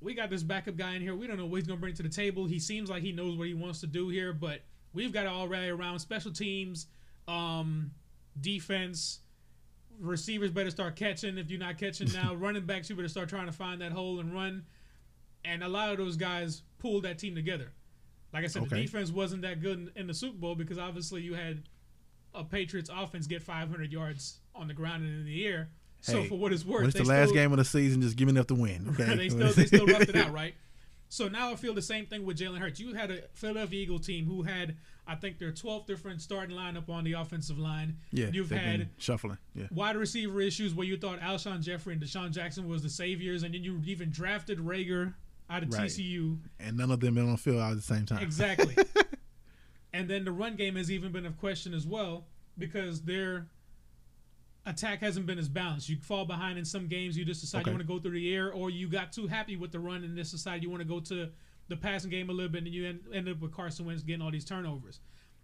[0.00, 1.14] We got this backup guy in here.
[1.14, 2.46] We don't know what he's gonna bring to the table.
[2.46, 4.60] He seems like he knows what he wants to do here, but
[4.92, 6.86] we've got to all rally around special teams,
[7.28, 7.90] um,
[8.40, 9.20] defense."
[10.00, 11.38] Receivers better start catching.
[11.38, 14.18] If you're not catching now, running backs you better start trying to find that hole
[14.18, 14.64] and run.
[15.44, 17.70] And a lot of those guys pulled that team together.
[18.34, 21.22] Like I said, the defense wasn't that good in, in the Super Bowl because obviously
[21.22, 21.62] you had
[22.34, 25.68] a Patriots offense get 500 yards on the ground and in the air.
[26.00, 28.16] So Hey, for what it's worth, it's the last still, game of the season, just
[28.16, 28.88] giving up the win.
[29.00, 29.16] Okay.
[29.16, 30.54] they still they still roughed it out, right?
[31.08, 32.80] So now I feel the same thing with Jalen Hurts.
[32.80, 36.88] You had a Philadelphia Eagle team who had, I think, their 12 different starting lineup
[36.88, 37.98] on the offensive line.
[38.10, 38.30] Yeah.
[38.32, 39.38] You've had shuffling.
[39.54, 39.66] Yeah.
[39.70, 43.54] wide receiver issues where you thought Alshon Jeffery and DeSean Jackson was the saviors, and
[43.54, 45.14] then you even drafted Reagor
[45.50, 45.82] out of Right.
[45.90, 46.38] TCU.
[46.58, 48.22] And none of them been on the field at the same time.
[48.22, 48.76] Exactly.
[49.92, 52.26] and then the run game has even been of question as well
[52.58, 53.46] because their
[54.66, 55.88] attack hasn't been as balanced.
[55.88, 57.70] You fall behind in some games, you just decide Okay.
[57.70, 60.02] you want to go through the air, or you got too happy with the run
[60.04, 61.28] and just decide you want to go to
[61.68, 64.22] the passing game a little bit, and you end, end up with Carson Wentz getting
[64.22, 65.00] all these turnovers.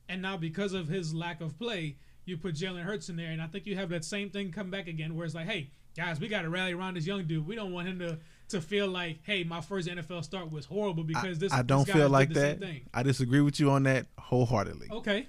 [0.08, 3.40] And now because of his lack of play, you put Jalen Hurts in there, and
[3.42, 6.18] I think you have that same thing come back again, where it's like, hey, guys,
[6.20, 7.46] we got to rally around this young dude.
[7.46, 8.18] We don't want him to
[8.50, 11.52] to feel like, hey, my first NFL start was horrible because this.
[11.52, 12.62] I don't guy feel like that.
[12.94, 14.88] I disagree with you on that wholeheartedly.
[14.90, 15.26] Okay.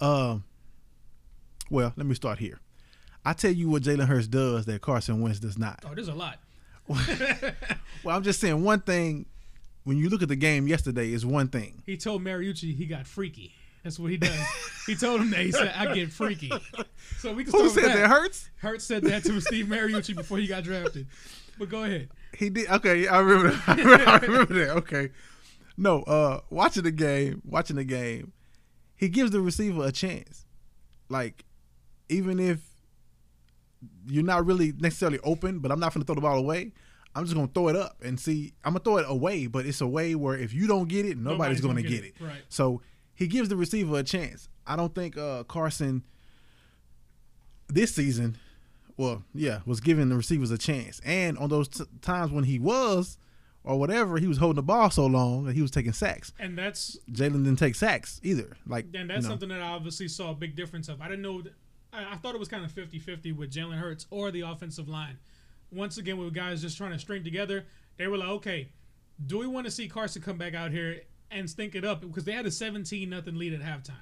[0.00, 0.44] Um.
[1.70, 2.60] Well, let me start here.
[3.24, 5.84] I tell you what Jalen Hurts does that Carson Wentz does not.
[5.84, 6.38] Oh, there's a lot.
[8.04, 9.26] Well, I'm just saying one thing.
[9.82, 11.82] When you look at the game yesterday, is one thing.
[11.86, 13.52] He told Mariucci he got freaky.
[13.82, 14.36] That's what he does.
[14.86, 15.40] he told him that.
[15.40, 16.52] He said, I get freaky.
[17.18, 17.96] So we can Who said that?
[17.96, 18.10] that.
[18.10, 18.50] Hurts?
[18.56, 21.06] Hurts said that to Steve Mariucci before he got drafted.
[21.56, 22.08] But go ahead.
[22.36, 22.68] He did.
[22.68, 23.50] Okay, I remember.
[23.66, 24.08] That.
[24.08, 24.70] I remember, that.
[24.78, 25.10] Okay.
[25.76, 28.32] No, uh, watching the game, watching the game,
[28.96, 30.46] he gives the receiver a chance.
[31.08, 31.44] Like,
[32.08, 32.60] even if
[34.06, 36.72] you're not really necessarily open, but I'm not going to throw the ball away.
[37.14, 38.52] I'm just going to throw it up and see.
[38.64, 41.06] I'm going to throw it away, but it's a way where if you don't get
[41.06, 42.14] it, nobody's, going to gonna get it.
[42.20, 42.42] Right.
[42.48, 42.82] So
[43.14, 44.48] he gives the receiver a chance.
[44.66, 46.04] I don't think uh, Carson
[47.68, 48.36] this season,
[48.96, 51.00] well, yeah, was giving the receivers a chance.
[51.04, 53.18] And on those t- times when he was,
[53.66, 56.32] or whatever, he was holding the ball so long that he was taking sacks.
[56.38, 58.56] And that's Jalen didn't take sacks either.
[58.66, 61.00] Like, and that's you know, something that I obviously saw a big difference of.
[61.00, 61.42] I didn't know.
[61.92, 65.18] I, I thought it was kind of 50-50 with Jalen Hurts or the offensive line.
[65.72, 67.66] Once again, with guys just trying to string together,
[67.98, 68.70] they were like, okay,
[69.26, 71.00] do we want to see Carson come back out here
[71.32, 72.02] and stink it up?
[72.02, 73.94] Because they had a 17 nothing lead at halftime.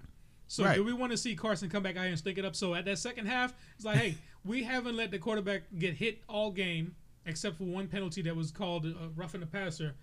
[0.46, 0.76] So Right.
[0.76, 2.54] do we want to see Carson come back out here and stink it up?
[2.54, 6.22] So at that second half, it's like, hey, we haven't let the quarterback get hit
[6.28, 6.94] all game,
[7.26, 9.94] except for one penalty that was called uh, roughing the passer.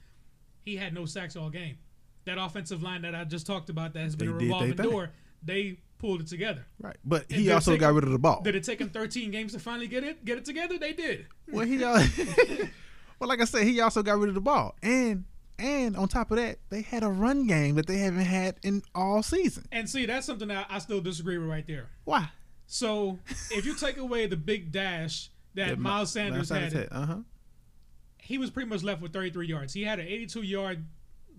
[0.64, 1.78] He had no sacks all game.
[2.26, 4.46] That offensive line that I just talked about that has been They a did they
[4.46, 5.10] revolving door,
[5.44, 6.66] they pulled it together.
[6.80, 6.98] right.
[7.06, 8.42] But And he also got rid of the ball.
[8.44, 10.78] Did it take him 13 games to finally get it get it together?
[10.78, 11.26] They did.
[11.52, 11.78] Well, he,
[13.20, 14.76] well, like I said, he also got rid of the ball.
[14.82, 15.26] And,
[15.62, 18.82] and on top of that, they had a run game that they haven't had in
[18.96, 19.66] all season.
[19.72, 21.88] And see, that's something that I still disagree with right there.
[22.04, 22.30] Why?
[22.68, 23.20] So
[23.52, 27.18] if you take away the big dash that Miles Sanders had, Uh huh.
[28.20, 29.74] he was pretty much left with 33 yards.
[29.74, 30.86] He had an 82 yard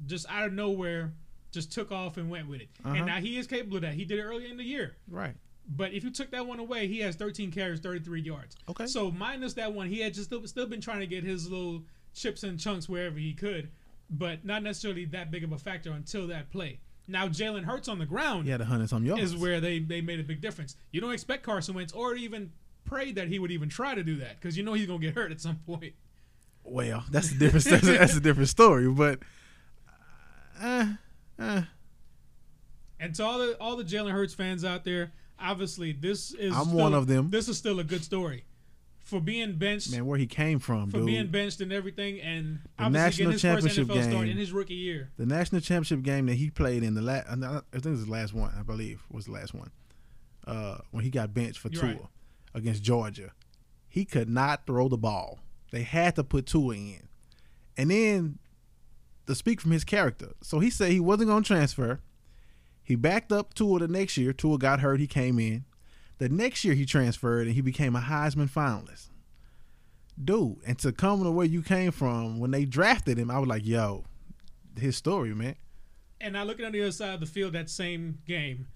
[0.06, 1.12] just out of nowhere,
[1.50, 2.68] just took off and went with it.
[2.84, 2.94] Uh-huh.
[2.96, 3.94] And now he is capable of that.
[3.94, 4.96] He did it earlier in the year.
[5.08, 5.34] Right.
[5.68, 8.56] But if you took that one away, he has 13 carries, 33 yards.
[8.68, 8.86] Okay.
[8.86, 11.82] So minus that one, he had just still, still been trying to get his little
[12.14, 13.70] chips and chunks wherever he could,
[14.12, 16.78] but not necessarily that big of a factor until that play.
[17.08, 19.22] Now Jalen Hurts on the ground He had a hundred some yards.
[19.22, 20.76] is where they, they made a big difference.
[20.92, 22.52] You don't expect Carson Wentz or even
[22.84, 25.14] prayed that he would even try to do that because you know he's gonna get
[25.14, 25.94] hurt at some point.
[26.64, 29.18] Well, that's a different that's, a, that's a different story, but
[30.60, 30.86] uh,
[31.38, 31.62] uh,
[33.00, 36.72] And to all the all the Jalen Hurts fans out there, obviously this is I'm
[36.72, 37.30] one of them.
[37.30, 38.44] This is still a good story
[39.12, 41.06] for being benched, man, where he came from, for dude.
[41.06, 43.42] being benched and everything, and The obviously national getting his first
[43.76, 44.32] championship NFL start game.
[44.32, 45.10] in his rookie year.
[45.18, 48.10] the national championship game that he played in the last, I think it was the
[48.10, 49.70] last one, I believe was the last one,
[50.46, 52.00] uh, when he got benched for You're Tua right.
[52.54, 53.30] against Georgia.
[53.88, 55.38] He could not throw the ball.
[55.70, 57.08] They had to put Tua in,
[57.76, 58.38] and then
[59.26, 62.00] to speak from his character, so he said he wasn't going to transfer.
[62.82, 64.32] He backed up Tua the next year.
[64.32, 64.98] Tua got hurt.
[64.98, 65.64] He came in.
[66.22, 69.08] The next year he transferred and he became a Heisman finalist.
[70.22, 73.48] Dude, and to come to where you came from when they drafted him, I was
[73.48, 74.04] like, yo,
[74.78, 75.56] his story, man.
[76.20, 78.68] And now looking on the other side of the field, that same game,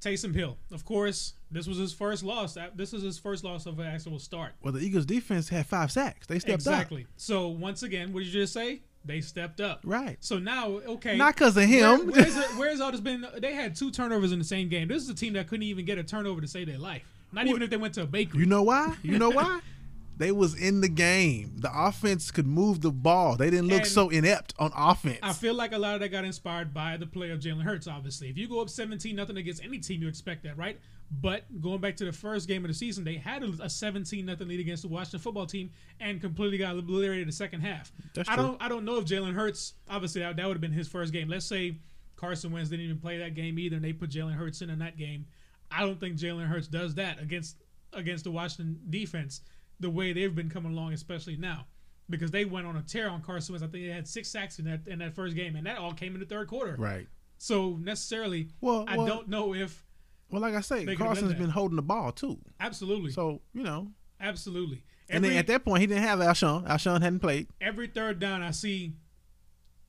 [0.00, 0.56] Taysom Hill.
[0.72, 2.56] Of course, this was his first loss.
[2.74, 4.54] This is his first loss of an actual start.
[4.62, 6.26] Well, the Eagles defense had five sacks.
[6.26, 6.72] They stepped up.
[6.72, 7.06] exactly.
[7.18, 8.80] So once again, what did you just say?
[9.04, 9.80] They stepped up.
[9.84, 10.16] Right.
[10.20, 12.10] So now, okay, Not because of Where, him.
[12.10, 13.26] where's, it, where's all this been?
[13.38, 14.88] They had two turnovers in the same game.
[14.88, 17.02] This is a team that couldn't even get a turnover to save their life.
[17.32, 18.40] Not even if they went to a bakery.
[18.40, 18.96] you know why?
[19.02, 19.60] You know why?
[20.18, 21.52] they was in the game.
[21.56, 23.36] The offense could move the ball.
[23.36, 25.20] They didn't look And so inept on offense.
[25.22, 27.86] I feel like a lot of that got inspired by the play of Jalen Hurts.
[27.86, 30.78] Obviously, if you go up seventeen nothing against any team, you expect that, right?
[31.10, 34.26] But going back to the first game of the season, they had a, a seventeen
[34.26, 37.90] nothing lead against the Washington football team and completely got obliterated in the second half.
[38.14, 38.44] That's I true.
[38.44, 39.74] don't I don't know if Jalen Hurts.
[39.88, 41.28] Obviously, that, that would have been his first game.
[41.28, 41.76] Let's say
[42.16, 44.80] Carson Wentz didn't even play that game either, and they put Jalen Hurts in in
[44.80, 45.24] that game.
[45.70, 47.56] I don't think Jalen Hurts does that against
[47.94, 49.40] against the Washington defense
[49.80, 51.66] the way they've been coming along, especially now.
[52.10, 53.62] Because they went on a tear on Carson Wentz.
[53.62, 55.92] I think they had six sacks in that in that first game, and that all
[55.94, 56.76] came in the third quarter.
[56.78, 57.06] right.
[57.40, 59.84] So necessarily, Well, I well- don't know if
[60.30, 62.38] Well, like I say, Carson's been holding the ball too.
[62.60, 63.88] absolutely, So you know,
[64.20, 64.82] absolutely.
[65.08, 66.66] and then at that point, he didn't have Alshon.
[66.68, 67.48] Alshon hadn't played.
[67.60, 68.92] every third down, I see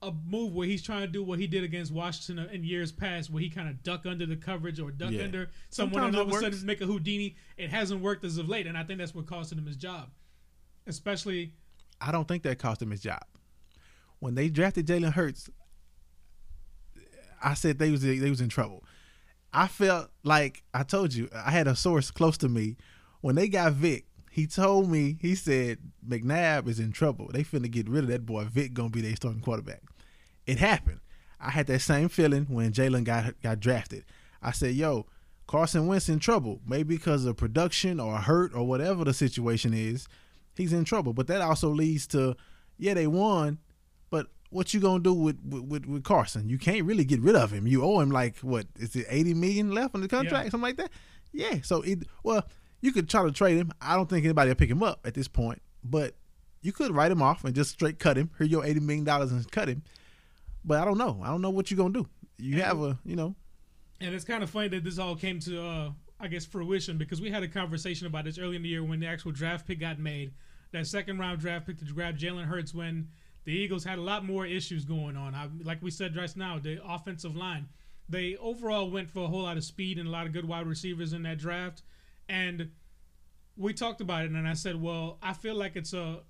[0.02, 3.30] a move where he's trying to do what he did against Washington in years past,
[3.30, 5.24] where he kind of duck under the coverage or duck Yeah.
[5.24, 7.36] under someone, Sometimes and all of a sudden make a Houdini.
[7.58, 10.10] It hasn't worked as of late, and I think that's what costed him his job,
[10.88, 11.54] especially.
[12.00, 13.20] I don't think that cost him his job.
[14.20, 15.50] When they drafted Jalen Hurts,
[17.44, 18.86] I said they was they was in trouble.
[19.54, 22.78] I felt like I told you I had a source close to me
[23.22, 24.06] when they got Vic.
[24.32, 27.30] He told me he said McNabb is in trouble.
[27.34, 28.46] They finna get rid of that boy.
[28.46, 29.82] Vic gonna be their starting quarterback.
[30.46, 31.00] It happened.
[31.40, 34.06] I had that same feeling when Jalen got got drafted.
[34.42, 35.08] I said, "Yo,
[35.48, 36.62] Carson Wentz in trouble.
[36.68, 40.08] Maybe because of production or hurt or whatever the situation is,
[40.56, 42.36] he's in trouble." But that also leads to,
[42.78, 43.58] yeah, they won,
[44.50, 46.50] what you gonna do with with, with, Carson?
[46.50, 47.68] You can't really get rid of him.
[47.68, 50.50] You owe him like what is it, eighty million left on the contract, Yeah.
[50.52, 50.92] something like that.
[51.32, 51.60] Yeah.
[51.64, 52.46] So it well,
[52.82, 53.72] you could try to trade him.
[53.82, 56.16] I don't think anybody will pick him up at this point, but
[56.62, 58.32] you could write him off and just straight cut him.
[58.38, 59.84] Here your eighty million dollars and cut him.
[60.66, 61.22] But I don't know.
[61.24, 62.08] I don't know what you're gonna do.
[62.38, 63.36] You have a you know
[64.02, 67.22] And it's kind of funny that this all came to, uh, I guess, fruition because
[67.22, 69.80] we had a conversation about this early in the year when the actual draft pick
[69.80, 70.34] got made.
[70.72, 73.10] That second round draft pick to grab Jalen Hurts when
[73.46, 75.34] the Eagles had a lot more issues going on.
[75.34, 77.68] I, like we said just now, the offensive line.
[78.08, 80.66] They overall went for a whole lot of speed and a lot of good wide
[80.68, 81.84] receivers in that draft.
[82.28, 82.72] And
[83.56, 86.22] we talked about it, and I said, well, I feel like it's a,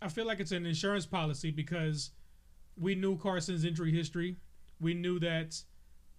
[0.00, 2.10] I feel like it's an insurance policy because
[2.76, 4.36] we knew Carson's injury history.
[4.80, 5.62] We knew that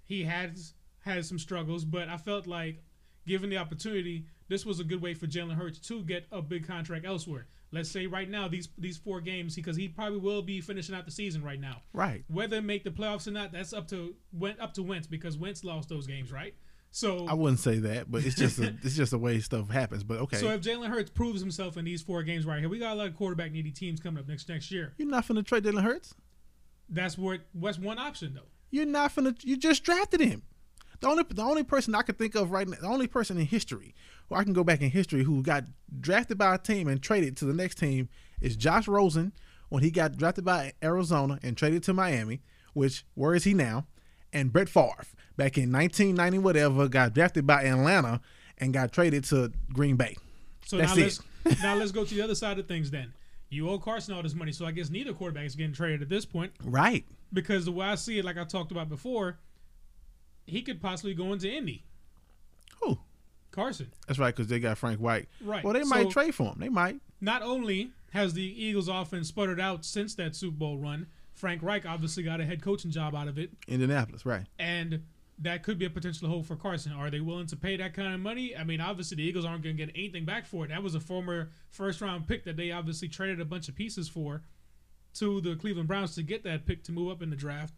[0.05, 0.57] he had
[0.99, 2.83] had some struggles, but I felt like
[3.27, 6.67] given the opportunity, this was a good way for Jalen Hurts to get a big
[6.67, 7.47] contract elsewhere.
[7.73, 11.05] Let's say right now these these four games because he probably will be finishing out
[11.05, 11.81] the season right now.
[11.91, 12.23] right.
[12.27, 15.63] Whether make the playoffs or not, that's up to went up to Wentz because Wentz
[15.63, 16.53] lost those games, right?
[16.91, 20.03] So I wouldn't say that, but it's just a, it's just the way stuff happens.
[20.03, 22.77] But okay, so if Jalen Hurts proves himself in these four games right here, we
[22.77, 24.93] got a lot of quarterback needy teams coming up next next year.
[24.97, 26.13] you're not finna trade Jalen Hurts.
[26.87, 28.49] That's what what's one option though.
[28.69, 29.35] You're not finna.
[29.43, 30.43] You just drafted him.
[31.03, 33.45] The only the only person I can think of right now, the only person in
[33.45, 33.93] history
[34.29, 35.65] who I can go back in history who got
[35.99, 38.07] drafted by a team and traded to the next team
[38.39, 39.33] is Josh Rosen
[39.67, 42.41] when he got drafted by Arizona and traded to Miami.
[42.73, 43.85] Which where is he now?
[44.31, 45.03] And Brett Favre
[45.35, 48.21] back in 1990 whatever got drafted by Atlanta
[48.57, 50.15] and got traded to Green Bay.
[50.65, 51.19] So That's now it.
[51.43, 53.11] let's now let's go to the other side of things then.
[53.49, 56.07] You owe Carson all this money, so I guess neither quarterback is getting traded at
[56.07, 57.03] this point Right.
[57.33, 59.37] because the way I see it, like I talked about before,
[60.45, 61.83] he could possibly go into Indy.
[62.81, 62.99] Who?
[63.51, 63.91] Carson.
[64.07, 65.27] That's right, because they got Frank Reich.
[65.43, 65.63] Right.
[65.63, 66.55] Well, they might trade for him.
[66.59, 66.99] They might.
[67.21, 71.85] Not only has the Eagles offense sputtered out since that Super Bowl run, Frank Reich
[71.85, 74.45] obviously got a head coaching job out of it, Indianapolis, right?
[74.59, 75.03] and
[75.39, 76.91] that could be a potential hole for Carson.
[76.91, 78.55] Are they willing to pay that kind of money?
[78.55, 80.67] I mean, obviously the Eagles aren't going to get anything back for it.
[80.69, 84.07] That was a former first round pick that they obviously traded a bunch of pieces
[84.07, 84.43] for
[85.15, 87.73] to the Cleveland Browns to get that pick to move up in the draft.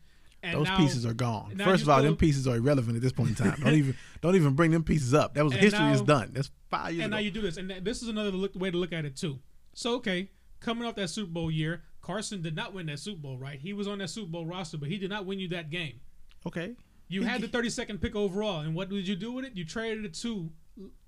[0.45, 1.57] And Those now- pieces are gone.
[1.57, 3.59] First of all, them pieces are irrelevant at this point in time.
[3.63, 5.33] Don't even don't even bring them pieces up.
[5.33, 6.31] That was history is done.
[6.33, 7.17] That's five years and ago.
[7.17, 9.39] now you do this, and this is another look, way to look at it too.
[9.73, 10.29] So okay,
[10.59, 13.59] coming off that Super Bowl year, Carson did not win that Super Bowl, right?
[13.59, 15.99] He was on that Super Bowl roster, but he did not win you that game.
[16.45, 16.75] okay.
[17.07, 19.51] You had the 32nd pick overall, and what did you do with it?
[19.55, 20.49] You traded it to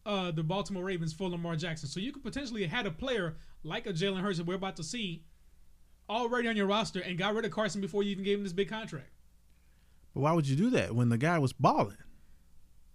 [0.06, 1.90] uh, the Baltimore Ravens for Lamar Jackson.
[1.90, 4.76] So you could potentially have had a player like a Jalen Hurts that we're about
[4.76, 5.24] to see
[6.08, 8.54] already on your roster, and got rid of Carson before you even gave him this
[8.54, 9.10] big contract.
[10.18, 11.98] Why would you do that when the guy was balling?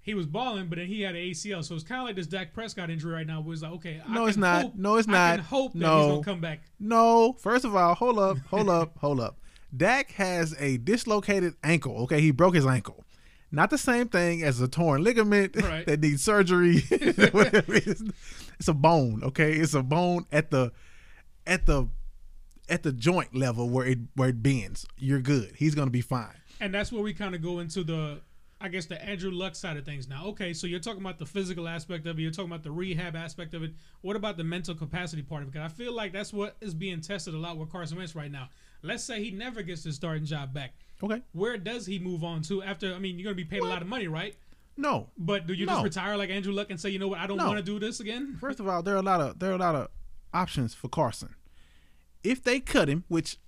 [0.00, 2.26] He was balling, but then he had an ACL, so it's kind of like this
[2.26, 3.40] Dak Prescott injury right now.
[3.40, 4.62] Where it's like, okay, I No, it's not.
[4.62, 5.36] hope- No, it's I not.
[5.36, 5.98] can hope that No.
[6.00, 6.62] he's gonna come back.
[6.80, 7.34] No.
[7.34, 9.38] First of all, hold up, hold up, hold up.
[9.76, 11.98] Dak has a dislocated ankle.
[12.02, 13.04] Okay, he broke his ankle.
[13.52, 15.86] Not the same thing as a torn ligament Right.
[15.86, 16.82] that needs surgery.
[18.58, 19.22] It's a bone.
[19.24, 20.72] Okay, it's a bone at the
[21.46, 21.88] at the
[22.68, 24.86] at the joint level where it where it bends.
[24.98, 25.52] You're good.
[25.56, 26.34] He's gonna be fine.
[26.62, 28.20] And that's where we kind of go into the,
[28.60, 30.26] I guess, the Andrew Luck side of things now.
[30.26, 33.16] Okay, so you're talking about the physical aspect of it, you're talking about the rehab
[33.16, 33.72] aspect of it.
[34.02, 35.52] What about the mental capacity part of it?
[35.52, 38.30] Because I feel like that's what is being tested a lot with Carson Wentz right
[38.30, 38.48] now.
[38.82, 40.74] Let's say he never gets his starting job back.
[41.02, 41.20] Okay.
[41.32, 42.94] Where does he move on to after?
[42.94, 44.36] I mean, you're going to be paid a lot of money, right?
[44.76, 45.08] No.
[45.18, 47.38] But do you just retire like Andrew Luck and say, you know what, I don't
[47.38, 47.46] No.
[47.48, 48.36] want to do this again?
[48.40, 49.88] First of all, there are a lot of there are a lot of
[50.32, 51.34] options for Carson.
[52.22, 53.38] If they cut him, which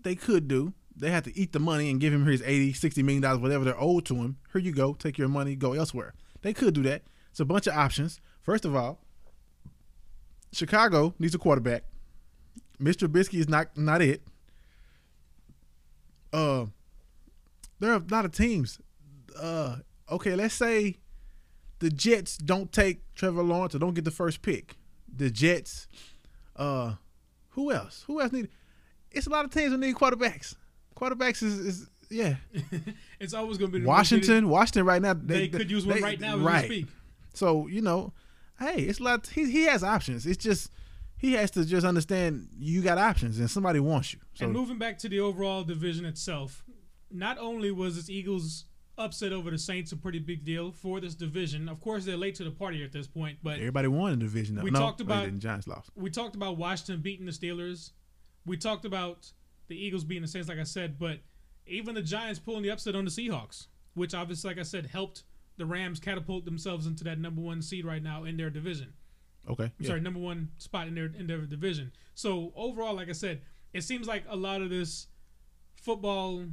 [0.00, 3.02] they could do, they have to eat the money and give him his 80, 60
[3.02, 4.36] million dollars, whatever they're owed to him.
[4.52, 6.14] Here you go, take your money, go elsewhere.
[6.42, 7.02] They could do that.
[7.30, 8.20] It's a bunch of options.
[8.42, 9.00] First of all,
[10.52, 11.84] Chicago needs a quarterback.
[12.80, 13.08] Mr.
[13.08, 14.22] Trubisky is not not it.
[16.32, 16.66] Uh,
[17.78, 18.78] there are a lot of teams.
[19.38, 19.76] Uh,
[20.10, 20.96] okay, let's say
[21.78, 24.76] the Jets don't take Trevor Lawrence or don't get the first pick.
[25.14, 25.88] The Jets,
[26.56, 26.94] uh,
[27.50, 28.04] who else?
[28.06, 28.48] Who else need?
[29.10, 30.54] It's a lot of teams that need quarterbacks.
[30.94, 32.36] Quarterbacks is, is yeah.
[33.20, 36.20] It's always going to be Washington, Washington right now They, could use one they- right
[36.20, 36.68] now right.
[36.68, 36.86] we speak.
[37.34, 38.12] So you know,
[38.58, 39.26] hey, it's a lot.
[39.28, 40.26] He he has options.
[40.26, 40.70] It's just
[41.16, 44.20] he has to just understand you got options and somebody wants you.
[44.34, 46.64] So and moving back to the overall division itself,
[47.10, 48.66] not only was this Eagles
[48.98, 51.68] upset over the Saints a pretty big deal for this division.
[51.68, 54.56] Of course, they're late to the party at this point, but everybody won the division.
[54.56, 54.62] Though.
[54.62, 55.90] We no, talked about- Giants lost.
[55.96, 57.92] we talked about Washington beating the Steelers.
[58.44, 59.30] We talked about
[59.72, 61.20] the Eagles beating the Saints, like I said, but
[61.66, 65.24] even the Giants pulling the upset on the Seahawks, which obviously, like I said, helped
[65.56, 68.92] the Rams catapult themselves into that number one seed right now in their division.
[69.48, 69.64] Okay.
[69.64, 69.88] I'm yeah.
[69.88, 71.92] sorry, number one spot in their in their division.
[72.14, 75.08] So overall, like I said, it seems like a lot of this
[75.74, 76.44] football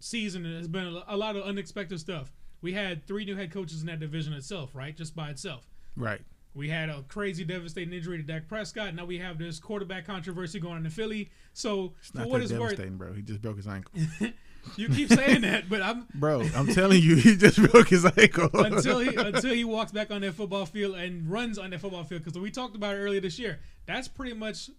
[0.00, 2.32] season has been a, a lot of unexpected stuff.
[2.62, 4.96] We had three new head coaches in that division itself, right?
[4.96, 5.68] Just by itself.
[5.96, 6.22] Right.
[6.56, 8.94] We had a crazy, devastating injury to Dak Prescott.
[8.94, 11.30] Now we have this quarterback controversy going on in Philly.
[11.52, 13.12] So It's for not what that it's worth, bro.
[13.12, 13.92] He just broke his ankle.
[14.76, 18.48] you keep saying that, but I'm bro, I'm telling you, he just broke his ankle.
[18.54, 22.04] until he until he walks back on that football field and runs on that football
[22.04, 22.24] field.
[22.24, 23.58] Because we talked about it earlier this year.
[23.84, 24.70] That's pretty much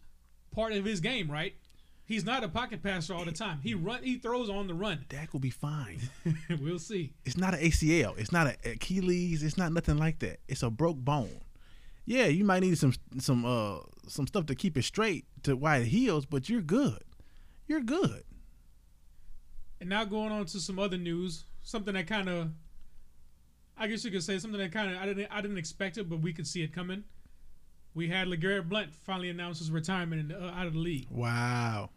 [0.50, 1.54] part of his game, right?
[2.06, 3.60] He's not a pocket passer all the time.
[3.62, 5.06] He run, he throws on the run.
[5.10, 6.00] Dak will be fine.
[6.60, 7.14] we'll see.
[7.26, 8.18] It's not an ACL.
[8.18, 9.44] It's not an Achilles.
[9.44, 10.40] It's not nothing like that.
[10.48, 11.42] It's a broke bone.
[12.08, 15.80] Yeah, you might need some some uh some stuff to keep it straight to why
[15.80, 17.04] it heals, but you're good.
[17.68, 18.24] You're good.
[19.82, 22.50] And now going on to some other news, something that kind of,
[23.78, 26.10] I guess you could say something that kind of I didn't I didn't expect it,
[26.10, 27.04] but we could see it coming.
[27.94, 31.08] We had Legarrette Blount finally announce his retirement in, uh, out of the league.
[31.12, 31.90] Wow.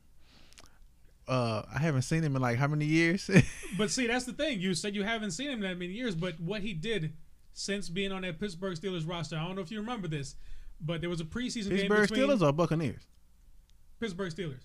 [1.29, 3.31] Uh, I haven't seen him in like how many years?
[3.79, 4.61] But see, that's the thing.
[4.61, 7.13] You said you haven't seen him that many years, but what he did
[7.53, 10.37] since being on that Pittsburgh Steelers roster, I don't know if you remember this,
[10.81, 13.07] but there was a preseason game Pittsburgh between Steelers or Buccaneers?
[14.01, 14.63] Pittsburgh Steelers.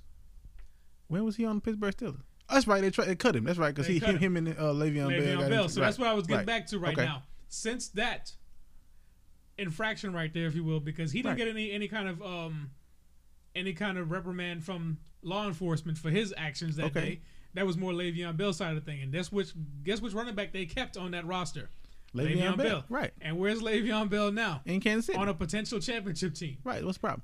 [1.08, 2.22] When was he on the Pittsburgh Steelers?
[2.50, 2.82] That's right.
[2.82, 3.44] They, tried, they cut him.
[3.44, 3.74] That's right.
[3.74, 5.10] Because he him, him and uh, Le'Veon, Bell.
[5.10, 5.62] Le'Veon Bell.
[5.64, 6.46] into- So right, that's what I was getting right.
[6.46, 7.06] back to right Okay.
[7.06, 7.24] now.
[7.48, 8.32] Since that
[9.58, 11.38] infraction right there, if you will, because he didn't Right.
[11.38, 12.72] get any any kind of um
[13.56, 17.02] any kind of reprimand from law enforcement for his actions that Okay.
[17.02, 17.22] day.
[17.54, 20.36] That was more Le'Veon Bell side of the thing, and that's which guess which running
[20.36, 21.70] back they kept on that roster.
[22.16, 22.86] Le'Veon, Bell.
[22.90, 23.12] Right.
[23.22, 24.62] And where's Le'Veon Bell now?
[24.66, 25.18] In Kansas City.
[25.18, 26.58] On a potential championship team.
[26.64, 26.84] right.
[26.84, 27.22] What's the problem?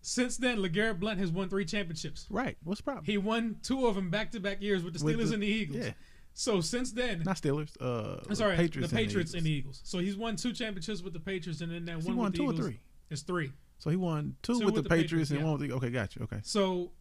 [0.00, 2.26] Since then, LeGarrette Blount has won three championships.
[2.30, 2.56] Right.
[2.62, 3.04] What's the problem?
[3.04, 5.42] He won two of them back to back years with the With Steelers the- and
[5.42, 5.84] the Eagles.
[5.86, 5.92] Yeah.
[6.34, 7.76] So since then, Not Steelers.
[7.80, 9.80] Uh, I'm sorry, Patriots the Patriots and and the Eagles.
[9.82, 12.44] So he's won two championships with the Patriots, and then that one with the two
[12.44, 12.66] or Eagles.
[12.66, 12.80] three.
[13.10, 13.52] It's three.
[13.78, 15.44] So he won two, Two with, with the the Patriots, Patriots, and yeah.
[15.46, 15.74] one with the.
[15.76, 16.22] Okay, gotcha.
[16.22, 16.38] Okay.
[16.44, 16.92] So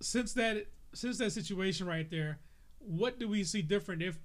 [0.00, 2.38] since that since that situation right there,
[2.78, 4.16] what do we see different if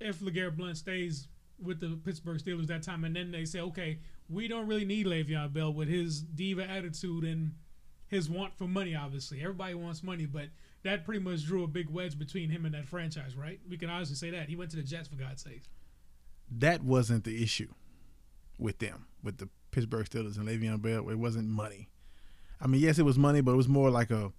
[0.00, 1.28] if LeGarrette Blount stays
[1.62, 3.98] with the Pittsburgh Steelers that time, and then they say, okay,
[4.28, 7.52] we don't really need Le'Veon Bell with his diva attitude and
[8.08, 8.94] his want for money.
[8.94, 10.46] Obviously, everybody wants money, but
[10.82, 13.60] that pretty much drew a big wedge between him and that franchise, right?
[13.68, 15.62] We can honestly say that he went to the Jets for God's sake.
[16.50, 17.72] That wasn't the issue
[18.58, 21.08] with them, with the Pittsburgh Steelers and Le'Veon Bell.
[21.08, 21.88] It wasn't money.
[22.60, 24.32] I mean, yes, it was money, but it was more like a,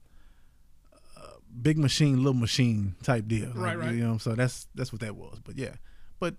[1.18, 1.22] a
[1.62, 3.50] big machine, little machine type deal.
[3.50, 3.94] Like, Right, right.
[3.94, 5.40] You know, so that's that's what that was.
[5.44, 5.76] But yeah,
[6.20, 6.36] but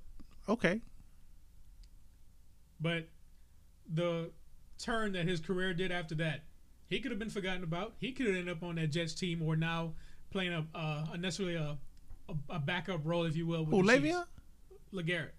[0.49, 0.81] okay,
[2.81, 3.09] But
[3.93, 4.31] the
[4.79, 6.43] turn that his career did after that,
[6.87, 7.95] he could have been forgotten about.
[7.99, 9.95] He could have ended up on that Jets team or now
[10.31, 11.77] playing a, uh, a necessarily a,
[12.29, 13.65] a a backup role, if you will.
[13.65, 13.83] With oh.
[13.83, 14.25] Le'Veon.
[14.93, 15.33] Legarrette.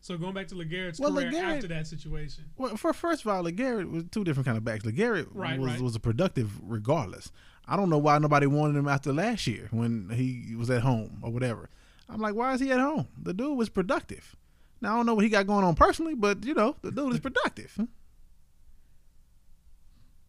[0.00, 2.44] So going back to Legarrette's Well, career LeGarrette- after that situation.
[2.56, 4.84] Well, for first of all, LeGarrette was two different kind of backs.
[4.84, 5.80] LeGarrette Right, was right.
[5.80, 7.30] was a productive regardless.
[7.66, 11.18] I don't know why nobody wanted him after last year when he was at home
[11.22, 11.68] or whatever.
[12.08, 13.08] I'm like, why is he at home?
[13.20, 14.36] The dude was productive.
[14.80, 17.12] Now I don't know what he got going on personally, but you know, the dude
[17.14, 17.78] is productive.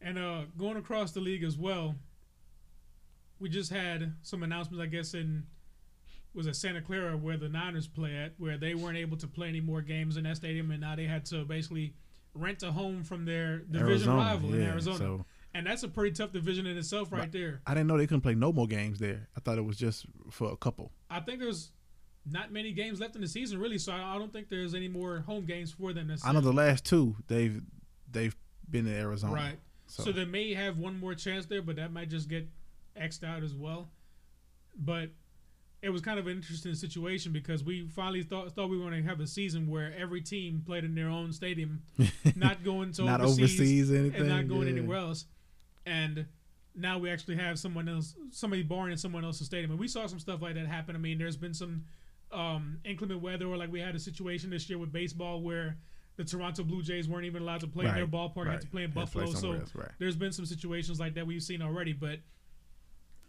[0.02, 1.96] And uh, going across the league as well,
[3.40, 5.44] we just had some announcements, I guess, in
[6.34, 9.50] was it Santa Clara where the Niners play at, where they weren't able to play
[9.50, 11.94] any more games in that stadium, and now they had to basically
[12.36, 14.98] rent a home from their division Arizona, rival in Arizona.
[14.98, 15.26] so-
[15.56, 17.32] and that's a pretty tough division in itself, right, Right.
[17.32, 17.62] there.
[17.66, 19.28] I didn't know they couldn't play no more games there.
[19.36, 20.92] I thought it was just for a couple.
[21.10, 21.72] I think there's
[22.30, 24.88] not many games left in the season, really, so I I don't think there's any
[24.88, 26.14] more home games for them.
[26.24, 27.62] I know the last two they've
[28.12, 28.36] they've
[28.70, 29.34] been in Arizona.
[29.34, 29.60] Right.
[29.88, 30.12] So, So.
[30.12, 32.48] they may have one more chance there, but that might just get
[33.00, 33.90] xed out as well.
[34.78, 35.10] But
[35.82, 39.02] it was kind of an interesting situation because we finally thought thought we were going
[39.04, 41.82] to have a season where every team played in their own stadium,
[42.36, 44.22] not going to not overseas, overseas, anything.
[44.22, 44.74] and not going yeah.
[44.74, 45.26] anywhere else.
[45.86, 46.26] And
[46.76, 50.06] now we actually have someone else, somebody born in someone else's stadium, and we saw
[50.08, 50.96] some stuff like that happen.
[50.96, 51.86] I mean, there's been some
[52.32, 55.78] um, inclement weather, or like we had a situation this year with baseball where
[56.18, 58.68] the Toronto Blue Jays weren't even allowed to play in their Right, ballpark, had to
[58.68, 59.34] play in to play Buffalo.
[59.34, 59.92] so else, right.
[60.00, 62.20] there's been some situations like that we've seen already, but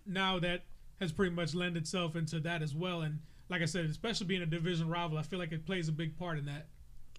[0.07, 0.65] now that
[1.01, 3.03] has pretty much lend itself into that as well.
[3.03, 5.93] And like I said, especially being a division rival, I feel like it plays a
[5.93, 6.67] big part in that.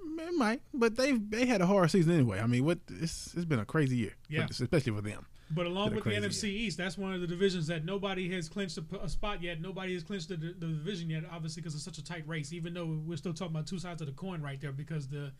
[0.01, 2.39] It might, but they've they had a hard season anyway.
[2.39, 4.47] I mean, what it's it's been a crazy year, Yeah.
[4.49, 5.25] especially for them.
[5.51, 8.77] But along with the NFC East, that's one of the divisions that nobody has clinched
[8.77, 9.59] a, a spot yet.
[9.61, 12.53] Nobody has clinched the, the division yet, obviously, because it's such a tight race.
[12.53, 15.31] Even though we're still talking about two sides of the coin right there, because the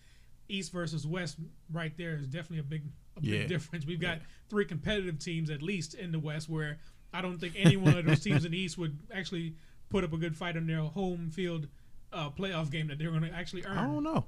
[0.47, 1.37] East versus West
[1.71, 2.83] right there is definitely a big
[3.17, 3.85] a big difference.
[3.85, 4.23] We've got Yeah.
[4.49, 6.79] three competitive teams at least in the West, where
[7.13, 9.55] I don't think any one of those teams in the East would actually
[9.89, 11.67] put up a good fight in their home field
[12.11, 13.77] uh, playoff game that they're going to actually earn.
[13.77, 14.25] I don't know.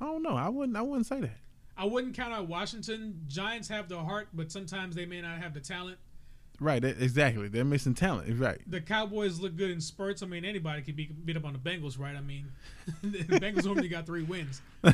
[0.00, 0.34] I don't know.
[0.36, 0.76] I wouldn't.
[0.76, 1.38] I wouldn't say that.
[1.76, 3.22] I wouldn't count out Washington.
[3.28, 5.98] Giants have the heart, but sometimes they may not have the talent.
[6.60, 6.84] Right.
[6.84, 7.48] exactly.
[7.48, 8.38] They're missing talent.
[8.38, 8.60] Right.
[8.70, 10.22] the Cowboys look good in spurts.
[10.22, 12.14] I mean, anybody could be beat up on the Bengals, right?
[12.14, 12.46] I mean,
[13.02, 14.62] the Bengals only got three wins,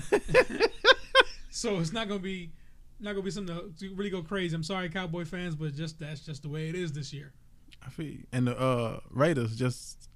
[1.50, 2.52] so it's not gonna be
[3.00, 4.54] not gonna be something to, really go crazy.
[4.54, 7.32] I'm sorry, Cowboy fans, but just that's just the way it is this year.
[7.84, 8.16] I feel.
[8.32, 10.08] And the uh, Raiders just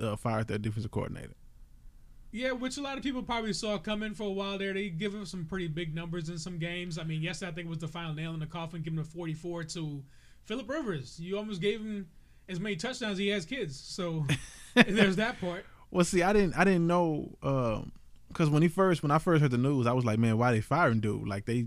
[0.00, 1.34] uh, fired their defensive coordinator.
[2.30, 4.74] Yeah, which a lot of people probably saw coming for a while there.
[4.74, 6.98] They give him some pretty big numbers in some games.
[6.98, 9.64] I mean, yesterday I think was the final nail in the coffin, giving him 44
[9.64, 10.02] to
[10.44, 11.18] Philip Rivers.
[11.18, 12.06] You almost gave him
[12.48, 13.78] as many touchdowns as he has kids.
[13.78, 14.26] So
[14.74, 15.64] there's that part.
[15.90, 16.54] Well, see, I didn't.
[16.54, 17.92] I didn't know um,
[18.28, 20.52] because when he first, when I first heard the news, I was like, man, why
[20.52, 21.26] they firing dude?
[21.26, 21.66] Like they.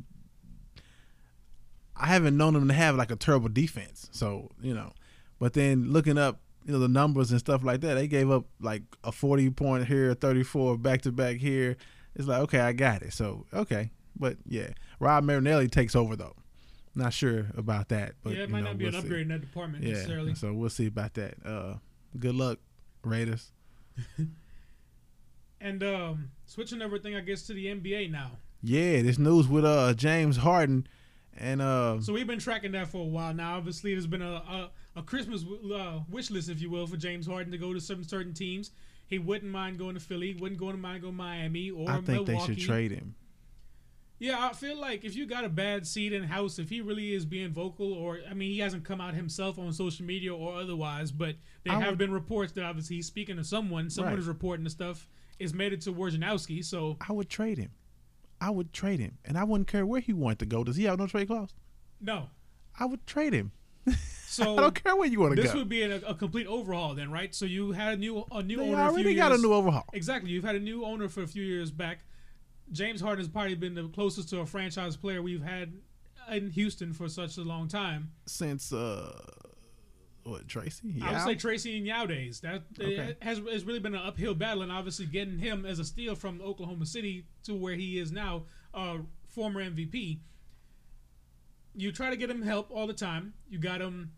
[1.96, 4.94] I haven't known them to have like a terrible defense, so you know.
[5.40, 8.46] But then looking up, you know, the numbers and stuff like that, they gave up
[8.60, 11.78] like a forty point here, thirty four back to back here.
[12.16, 13.14] It's like okay, I got it.
[13.14, 16.36] So okay, but yeah, Rod Marinelli takes over though.
[16.94, 19.08] Not sure about that, but yeah, it you might know, not be we'll an see.
[19.08, 20.36] upgrade in that department Yeah, necessarily.
[20.36, 21.36] so we'll see about that.
[21.46, 21.76] Uh,
[22.20, 22.60] good luck,
[23.04, 23.52] Raiders.
[25.60, 28.32] And um, switching everything, I guess, to the NBA now.
[28.64, 30.88] Yeah, this news with uh James Harden
[31.38, 33.58] and uh So we've been tracking that for a while now.
[33.58, 37.26] Obviously, there's been a a, a Christmas uh, wish list, if you will, for James
[37.28, 38.72] Harden to go to certain certain teams.
[39.08, 40.34] He wouldn't mind going to Philly.
[40.34, 42.32] Wouldn't go to mind going to Miami or I think Milwaukee.
[42.34, 43.16] they should trade him.
[44.20, 47.12] Yeah, I feel like if you got a bad seat in house, if he really
[47.14, 50.56] is being vocal, or I mean, he hasn't come out himself on social media or
[50.56, 53.90] otherwise, but there I have would- been reports that obviously he's speaking to someone.
[53.90, 54.20] Someone Right.
[54.20, 55.08] is reporting the stuff.
[55.40, 57.72] Is made it to Wojnarowski, so I would trade him.
[58.40, 60.64] I would trade him, and I wouldn't care where he wanted to go.
[60.64, 61.54] Does he have no trade clause?
[62.00, 62.30] no.
[62.80, 63.52] I would trade him.
[64.32, 65.42] So I don't care where you want to go.
[65.42, 67.36] this would be a, a complete overhaul then, right?
[67.36, 68.82] So you had a new a new they owner.
[68.82, 69.84] a already few got a new overhaul.
[69.92, 70.32] Exactly.
[70.32, 72.00] You've had a new owner for a few years back.
[72.72, 75.74] James Harden has probably been the closest to a franchise player we've had
[76.32, 78.12] in Houston for such a long time.
[78.26, 79.12] Since uh
[80.24, 80.96] what Tracy?
[81.02, 82.40] I would say Tracy and Yao days.
[82.40, 83.18] That Okay.
[83.22, 86.40] has has really been an uphill battle, and obviously getting him as a steal from
[86.42, 90.20] Oklahoma City to where he is now, uh, former MVP.
[91.76, 93.34] You try to get him help all the time.
[93.50, 94.12] You got him,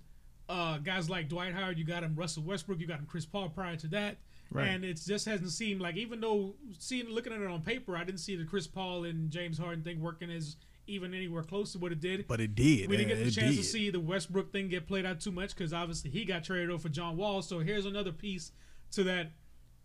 [0.50, 1.78] uh, guys like Dwight Howard.
[1.78, 2.80] You got him Russell Westbrook.
[2.80, 4.18] You got him Chris Paul prior to that.
[4.52, 4.68] Right.
[4.68, 8.04] And it just hasn't seemed like, even though seeing looking at it on paper, I
[8.04, 11.80] didn't see the Chris Paul and James Harden thing working as even anywhere close to
[11.80, 12.28] what it did.
[12.28, 12.89] but it did.
[12.89, 15.56] We didn't get the chance to see the Westbrook thing get played out too much
[15.56, 17.41] because obviously he got traded over for John Wall.
[17.41, 18.52] So here's another piece
[18.91, 19.32] to that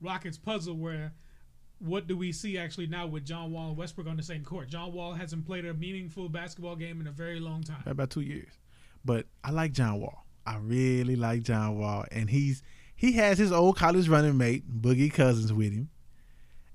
[0.01, 1.13] Rockets puzzle where
[1.79, 4.69] what do we see actually now with John Wall and Westbrook on the same court?
[4.69, 7.83] John Wall hasn't played a meaningful basketball game in a very long time.
[7.87, 8.51] about two years.
[9.05, 10.27] But I like John Wall.
[10.49, 12.63] I really like John Wall, and he's
[12.97, 15.91] he has his old college running mate Boogie Cousins with him,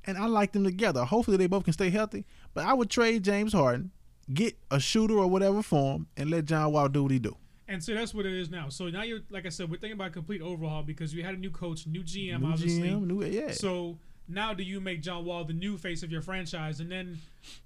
[0.05, 1.03] and I like them together.
[1.03, 2.25] Hopefully, they both can stay healthy.
[2.53, 3.89] But I would trade James Harden,
[4.31, 7.35] get a shooter or whatever for him, and let John Wall do what he do.
[7.67, 8.69] And so that's what it is now.
[8.69, 11.33] So now you're like I said, we're thinking about a complete overhaul because you had
[11.33, 12.89] a new coach, new GM, new obviously.
[12.89, 13.53] GM, new yeah.
[13.53, 13.97] So
[14.27, 16.79] now do you make John Wall the new face of your franchise?
[16.79, 17.17] And then,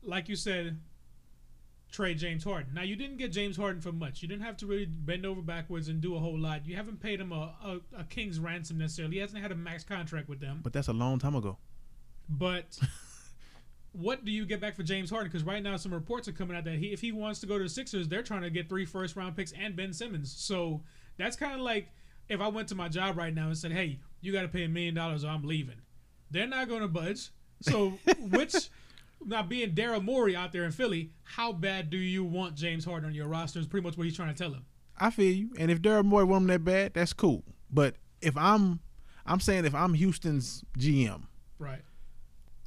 [0.03, 0.79] like you said,
[1.91, 2.73] trade James Harden.
[2.73, 4.21] Now you didn't get James Harden for much.
[4.21, 6.65] You didn't have to really bend over backwards and do a whole lot.
[6.65, 9.15] You haven't paid him a, a, a king's ransom necessarily.
[9.15, 10.59] He hasn't had a max contract with them.
[10.63, 11.57] but that's a long time ago.
[12.29, 12.77] But
[13.93, 15.29] what do you get back for James Harden?
[15.31, 17.57] Because right now some reports are coming out that he, if he wants to go
[17.57, 20.33] to the Sixers, they're trying to get three first round picks and Ben Simmons.
[20.37, 20.81] So
[21.17, 21.89] that's kind of like
[22.29, 24.65] if I went to my job right now and said, "Hey, you got to pay
[24.65, 25.81] a million dollars or I'm leaving."
[26.29, 27.29] They're not going to budge.
[27.61, 28.69] So which
[29.25, 33.09] now being Daryl Morey out there in Philly, how bad do you want James Harden
[33.09, 33.59] on your roster?
[33.59, 34.65] Is pretty much what he's trying to tell him.
[34.97, 35.51] I feel you.
[35.57, 37.43] And if Daryl Morey want him that bad, that's cool.
[37.69, 38.79] But if I'm,
[39.25, 41.23] I'm saying if I'm Houston's GM,
[41.59, 41.81] Right.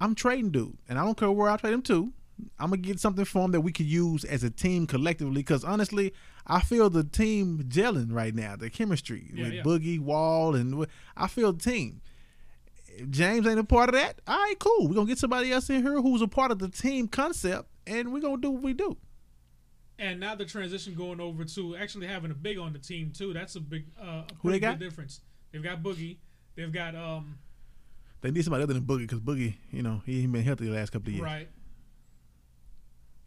[0.00, 2.12] I'm trading dude, and I don't care where I trade him to.
[2.58, 5.34] I'm gonna get something for him that we could use as a team collectively.
[5.42, 6.14] Because honestly,
[6.46, 8.56] I feel the team gelling right now.
[8.56, 9.62] The chemistry Yeah, with yeah.
[9.62, 10.86] Boogie, Wall, and
[11.16, 12.00] I feel the team.
[12.96, 14.20] If James ain't a part of that.
[14.26, 14.88] All right, cool.
[14.88, 18.12] We're gonna get somebody else in here who's a part of the team concept, and
[18.12, 18.96] we're gonna do what we do.
[19.98, 23.32] And now the transition going over to actually having a big on the team too.
[23.34, 24.78] That's a big, uh, a Who they got?
[24.78, 25.20] big difference.
[25.52, 26.16] They've got Boogie.
[26.56, 27.38] They've got um
[28.22, 30.72] They need somebody other than Boogie because Boogie, you know, he ain't been healthy the
[30.72, 31.24] last couple of years.
[31.24, 31.48] right.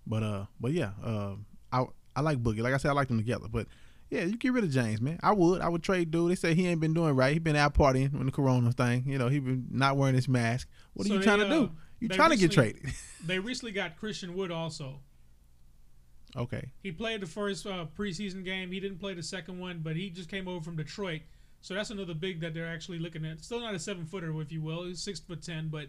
[0.06, 1.36] But uh, but yeah, uh,
[1.72, 1.86] I
[2.16, 2.60] I like Boogie.
[2.62, 3.48] Like I said, I like them together.
[3.50, 3.68] But
[4.14, 5.20] yeah, you get rid of James, man.
[5.24, 5.62] I would.
[5.62, 6.32] I would trade dude.
[6.32, 7.34] They say he ain't been doing right.
[7.34, 9.04] He been out partying when the corona thing.
[9.08, 10.68] You know, he been not wearing his mask.
[10.94, 11.72] What So are you they, trying to uh, do?
[12.00, 12.82] You trying to get traded?
[13.26, 15.00] They recently got Christian Wood also.
[16.36, 16.72] okay.
[16.82, 18.72] He played the first uh, preseason game.
[18.72, 21.22] He didn't play the second one, but he just came over from Detroit.
[21.62, 23.40] So that's another big that they're actually looking at.
[23.44, 24.84] Still not a seven footer, if you will.
[24.84, 25.88] He's six foot ten, but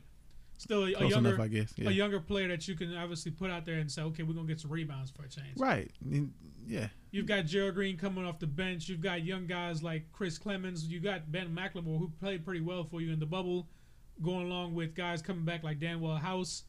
[0.56, 1.72] still a, a younger enough, I guess.
[1.76, 1.88] Yeah.
[1.88, 4.46] a younger player that you can obviously put out there and say, okay, we're gonna
[4.46, 5.56] get some rebounds for a change.
[5.56, 5.90] Right.
[6.66, 6.86] Yeah.
[7.14, 8.88] You've got Gerald Green coming off the bench.
[8.88, 10.88] You've got young guys like Chris Clemons.
[10.88, 13.68] You got Ben McLemore who played pretty well for you in the bubble,
[14.20, 16.64] going along with guys coming back like Danuel House.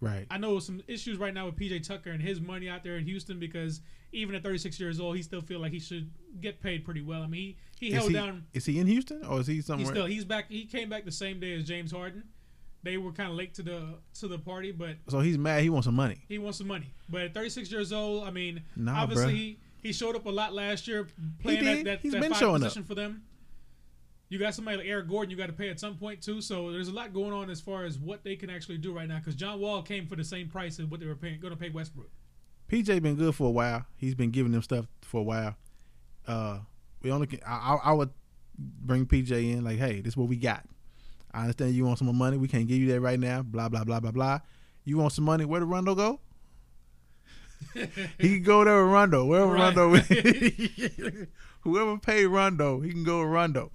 [0.00, 0.28] Right.
[0.30, 3.04] I know some issues right now with PJ Tucker and his money out there in
[3.04, 3.80] Houston because
[4.12, 6.08] even at 36 years old, he still feel like he should
[6.40, 7.24] get paid pretty well.
[7.24, 8.46] I mean, he, he held he, down.
[8.54, 9.86] is he in Houston or is he somewhere?
[9.86, 10.44] He's still he's back.
[10.50, 12.22] He came back the same day as James Harden.
[12.84, 15.64] They were kind of late to the to the party, but so he's mad.
[15.64, 16.22] He wants some money.
[16.28, 16.94] he wants some money.
[17.08, 20.52] But at 36 years old, I mean, Nah, obviously he, he showed up a lot
[20.52, 21.06] last year
[21.40, 22.68] playing that, that, He's that been five showing up.
[22.68, 23.22] position for them.
[24.28, 26.40] You got somebody like Eric Gordon you got to pay at some point too.
[26.40, 29.08] So there's a lot going on as far as what they can actually do right
[29.08, 31.52] now because John Wall came for the same price as what they were paying going
[31.52, 32.10] to pay Westbrook.
[32.70, 33.84] PJ been good for a while.
[33.96, 35.56] He's been giving them stuff for a while.
[36.28, 36.60] Uh,
[37.02, 38.10] we only can, I, I I would
[38.56, 40.64] bring PJ in like, hey, this is what we got.
[41.32, 42.36] I understand you want some more money.
[42.36, 43.42] We can't give you that right now.
[43.42, 44.38] Blah blah blah blah blah.
[44.84, 45.44] You want some money?
[45.44, 46.20] Where did Rondo go?
[48.18, 49.24] He can go there with Rondo.
[49.24, 49.76] Wherever Right.
[49.76, 49.96] Rondo,
[51.60, 53.70] whoever paid Rondo, he can go with Rondo,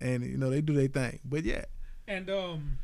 [0.00, 1.20] and you know they do their thing.
[1.24, 1.64] But yeah,
[2.06, 2.78] And um,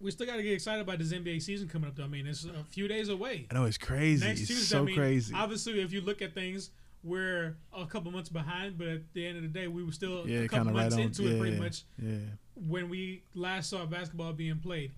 [0.00, 1.96] we still got to get excited about this NBA season coming up.
[1.96, 3.46] Though I mean, it's a few days away.
[3.50, 4.26] I know it's crazy.
[4.26, 5.34] Next it's Tuesday, so I mean, crazy.
[5.34, 6.70] Obviously, if you look at things,
[7.04, 10.28] we're a couple months behind, but at the end of the day, we were still
[10.28, 11.02] yeah, a kind couple of right months on.
[11.02, 11.82] into yeah, it, pretty much.
[11.98, 12.16] Yeah.
[12.54, 14.92] when we last saw basketball being played.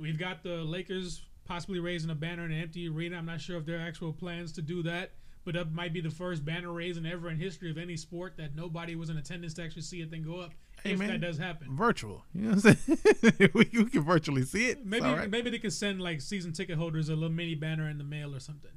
[0.00, 3.16] We've got the Lakers possibly raising a banner in an empty arena.
[3.16, 5.12] I'm not sure if there are actual plans to do that,
[5.44, 8.54] but that might be the first banner raising ever in history of any sport that
[8.54, 10.52] nobody was in attendance to actually see it thing go up.
[10.84, 11.08] Hey, if man.
[11.08, 11.74] that does happen.
[11.74, 12.22] virtual.
[12.32, 13.50] You know what I'm saying?
[13.54, 14.86] we, we can virtually see it.
[14.86, 15.28] Maybe right.
[15.28, 18.32] maybe they could send like season ticket holders a little mini banner in the mail
[18.34, 18.70] or something.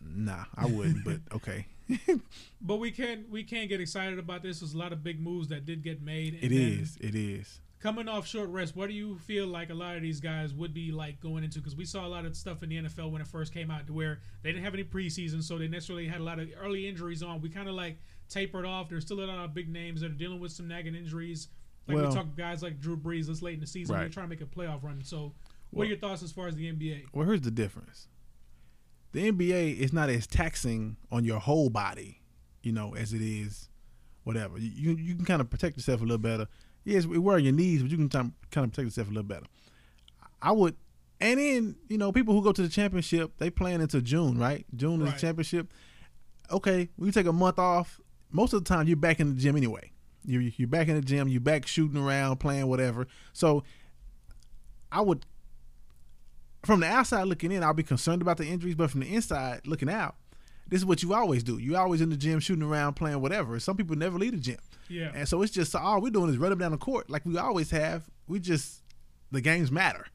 [0.00, 1.04] Nah, I wouldn't.
[1.04, 1.66] but okay,
[2.60, 4.60] But we can't we can't get excited about this.
[4.60, 6.34] There's a lot of big moves that did get made.
[6.34, 6.96] and it then is.
[7.00, 7.60] It is.
[7.80, 10.72] Coming off short rest, what do you feel like a lot of these guys would
[10.74, 11.58] be like going into?
[11.58, 13.86] Because we saw a lot of stuff in the NFL when it first came out,
[13.86, 16.88] to where they didn't have any preseason, so they necessarily had a lot of early
[16.88, 17.40] injuries on.
[17.40, 17.98] We kind of like
[18.28, 18.88] tapered off.
[18.88, 21.48] There's still a lot of big names that are dealing with some nagging injuries.
[21.86, 23.94] Like Well- we talk guys like Drew Brees this late in the season.
[23.94, 24.00] Right.
[24.02, 25.02] They're trying to make a playoff run.
[25.04, 25.34] So, what
[25.72, 27.06] Well- are your thoughts as far as the NBA?
[27.12, 28.08] Well, here's the difference.
[29.12, 32.20] The NBA is not as taxing on your whole body,
[32.62, 33.68] you know, as it is
[34.24, 34.58] whatever.
[34.58, 36.48] You you, you can kind of protect yourself a little better.
[36.86, 39.24] Yes, it wear on your knees, but you can kind of protect yourself a little
[39.24, 39.46] better.
[40.40, 40.76] I would,
[41.20, 44.64] and then you know, people who go to the championship, they plan until June, right?
[44.74, 45.14] June is Right.
[45.14, 45.72] the championship.
[46.50, 48.00] Okay, we take a month off.
[48.30, 49.90] Most of the time, you're back in the gym anyway.
[50.24, 51.26] You you're back in the gym.
[51.28, 53.08] You're back shooting around, playing whatever.
[53.32, 53.64] So,
[54.92, 55.26] I would
[56.64, 59.66] from the outside looking in, I'll be concerned about the injuries, but from the inside
[59.66, 60.16] looking out,
[60.68, 61.58] this is what you always do.
[61.58, 63.58] You always in the gym shooting around, playing whatever.
[63.60, 64.58] Some people never leave the gym,
[64.88, 65.12] Yeah.
[65.14, 67.36] and so it's just all we're doing is run up down the court like we
[67.38, 68.08] always have.
[68.28, 68.82] We just
[69.30, 70.06] the games matter.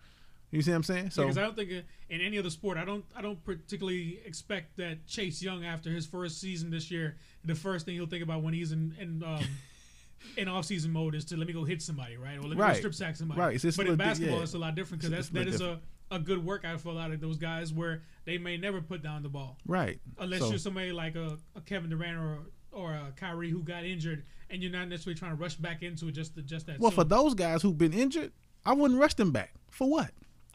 [0.51, 1.09] You see what I'm saying?
[1.11, 1.71] So because I don't think
[2.09, 6.05] in any other sport, I don't, I don't particularly expect that Chase Young after his
[6.05, 7.15] first season this year,
[7.45, 9.43] the first thing he'll think about when he's in in um,
[10.37, 12.55] in off season mode is to let me go hit somebody, right, or let me
[12.57, 13.39] go strip sack somebody.
[13.39, 13.63] Right.
[13.63, 14.43] It's but in basketball, yeah.
[14.43, 15.79] it's a lot different because that's that is a,
[16.11, 19.23] a good workout for a lot of those guys where they may never put down
[19.23, 22.39] the ball right, unless So- you're somebody like a, a Kevin Durant or
[22.73, 26.07] or a Kyrie who got injured and you're not necessarily trying to rush back into
[26.07, 26.79] it just to, just that.
[26.79, 26.95] well, soon.
[26.95, 28.31] for those guys who've been injured,
[28.65, 29.53] I wouldn't rush them back.
[29.69, 30.11] For what?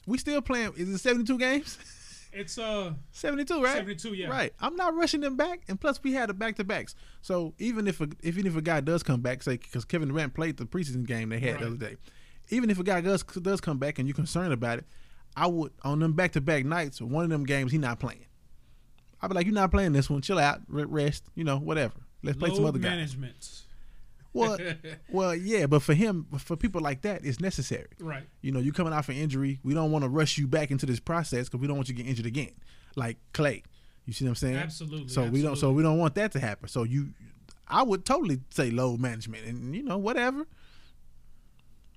[0.06, 0.74] We still playing?
[0.76, 1.78] Is it 72 games?
[2.32, 3.78] it's uh 72, right?
[3.78, 4.28] 72, yeah.
[4.28, 4.52] Right.
[4.60, 6.94] I'm not rushing them back, and plus we had a back to backs.
[7.22, 10.08] So even if a, if even if a guy does come back, say because Kevin
[10.08, 11.60] Durant played the preseason game they had Right.
[11.60, 11.96] the other day,
[12.50, 14.84] even if a guy does does come back and you're concerned about it,
[15.36, 18.26] I would on them back to back nights, one of them games he not playing.
[19.20, 20.20] I'd be like, you're not playing this one.
[20.20, 21.94] Chill out, rest, you know, whatever.
[22.22, 23.16] Let's play some other guys.
[24.36, 24.58] Well,
[25.10, 27.88] well, yeah, but for him, for people like that, it's necessary.
[28.00, 28.24] right.
[28.42, 29.60] You know, you coming out for injury.
[29.62, 31.94] We don't want to rush you back into this process because we don't want you
[31.94, 32.52] to get injured again,
[32.94, 33.62] like Clay.
[34.04, 34.56] You see what I'm saying?
[34.56, 35.08] Absolutely.
[35.08, 35.56] So we don't.
[35.56, 36.68] So we don't want that to happen.
[36.68, 37.08] So you,
[37.66, 40.46] I would totally say load management, and you know whatever.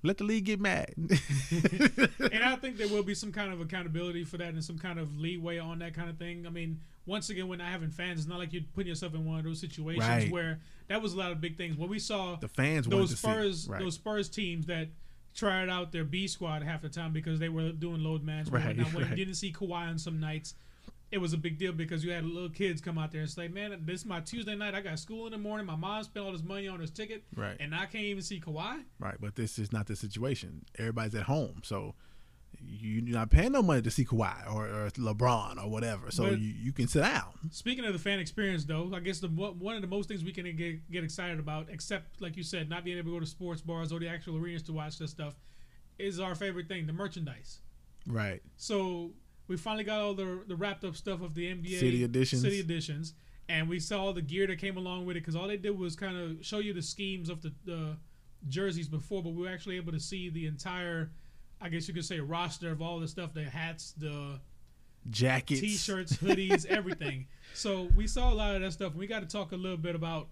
[0.02, 0.94] Let the league get mad.
[0.98, 4.98] and I think there will be some kind of accountability for that and some kind
[4.98, 6.46] of leeway on that kind of thing.
[6.46, 6.80] I mean,
[7.10, 9.44] once again, when not having fans, it's not like you're putting yourself in one of
[9.44, 10.30] those situations Right.
[10.30, 11.76] where that was a lot of big things.
[11.76, 13.68] When we saw the fans those Spurs.
[13.68, 13.80] Right.
[13.82, 14.88] those Spurs teams that
[15.34, 18.64] tried out their B squad half the time because they were doing load management.
[18.64, 20.54] Right, now, when you didn't see Kawhi on some nights,
[21.10, 23.48] it was a big deal because you had little kids come out there and say,
[23.48, 24.74] "Man, this is my Tuesday night.
[24.76, 25.66] I got school in the morning.
[25.66, 27.56] My mom spent all this money on this ticket, Right.
[27.58, 29.16] and I can't even see Kawhi." right.
[29.20, 30.64] But this is not the situation.
[30.78, 31.96] Everybody's at home, so
[32.66, 36.10] you're not paying no money to see Kawhi or, or LeBron or whatever.
[36.10, 37.32] So But- you, you can sit down.
[37.50, 40.24] Speaking of the fan experience, though, I guess the one one of the most things
[40.24, 43.20] we can get, get excited about, except like you said, not being able to go
[43.20, 45.34] to sports bars or the actual arenas to watch this stuff,
[45.98, 47.60] is our favorite thing, the merchandise.
[48.06, 48.42] Right.
[48.56, 49.12] So
[49.48, 52.42] we finally got all the the wrapped up stuff of the NBA City editions.
[52.42, 53.14] city editions,
[53.48, 55.76] and we saw all the gear that came along with it because all they did
[55.78, 57.96] was kind of show you the schemes of the, the
[58.48, 61.10] jerseys before, but we were actually able to see the entire,
[61.60, 64.40] I guess you could say, roster of all the stuff, the hats, the
[65.08, 65.60] Jackets.
[65.60, 67.26] t-shirts, hoodies, everything.
[67.54, 68.94] So we saw a lot of that stuff.
[68.94, 70.28] We got to talk a little bit about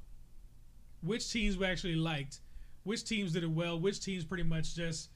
[1.03, 2.41] which teams we actually liked,
[2.85, 5.11] which teams did it well, which teams pretty much just,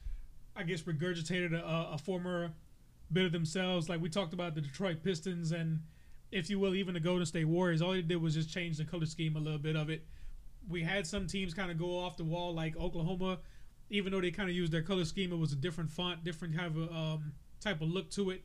[0.55, 2.51] I guess, regurgitated a, a former
[3.11, 3.89] bit of themselves.
[3.89, 5.79] Like we talked about the Detroit Pistons and,
[6.31, 7.81] if you will, even the Golden State Warriors.
[7.81, 10.05] All they did was just change the color scheme a little bit of it.
[10.69, 13.39] We had some teams kind of go off the wall, like Oklahoma.
[13.93, 16.55] Even though they kind of used their color scheme, it was a different font, different
[16.57, 17.31] kind of um,
[17.61, 18.43] type of look to it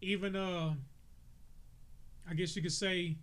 [0.00, 0.74] even uh
[2.28, 3.16] I guess you could say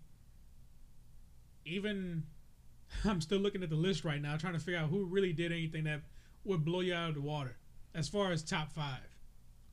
[1.66, 2.24] even
[3.06, 5.52] I'm still looking at the list right now trying to figure out who really did
[5.52, 6.02] anything that
[6.44, 7.56] would blow you out of the water
[7.94, 8.96] as far as top 5.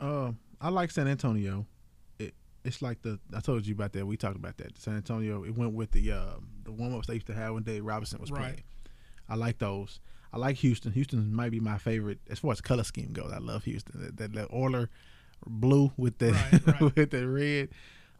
[0.00, 1.66] Uh, I like San Antonio.
[2.18, 4.06] It it's like the I told you about that.
[4.06, 4.78] We talked about that.
[4.78, 5.44] San Antonio.
[5.44, 8.20] It went with the uh, the warm ups they used to have when Dave Robinson
[8.20, 8.40] was Right.
[8.40, 8.62] playing.
[9.28, 9.98] I like those.
[10.32, 10.92] I like Houston.
[10.92, 13.32] Houston might be my favorite as far as color scheme goes.
[13.32, 14.00] I love Houston.
[14.02, 14.90] That that, that Oiler
[15.46, 16.96] blue with the Right, right.
[16.96, 17.68] with the red.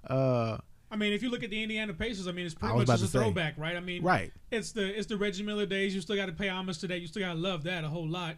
[0.09, 0.59] Uh,
[0.91, 3.03] I mean, if you look at the Indiana Pacers, I mean, it's pretty much just
[3.03, 3.19] a say.
[3.19, 3.77] throwback, right?
[3.77, 4.33] I mean, right.
[4.51, 5.95] it's the it's the Reggie Miller days.
[5.95, 7.01] You still got to pay homage to that.
[7.01, 8.37] You still got to love that a whole lot.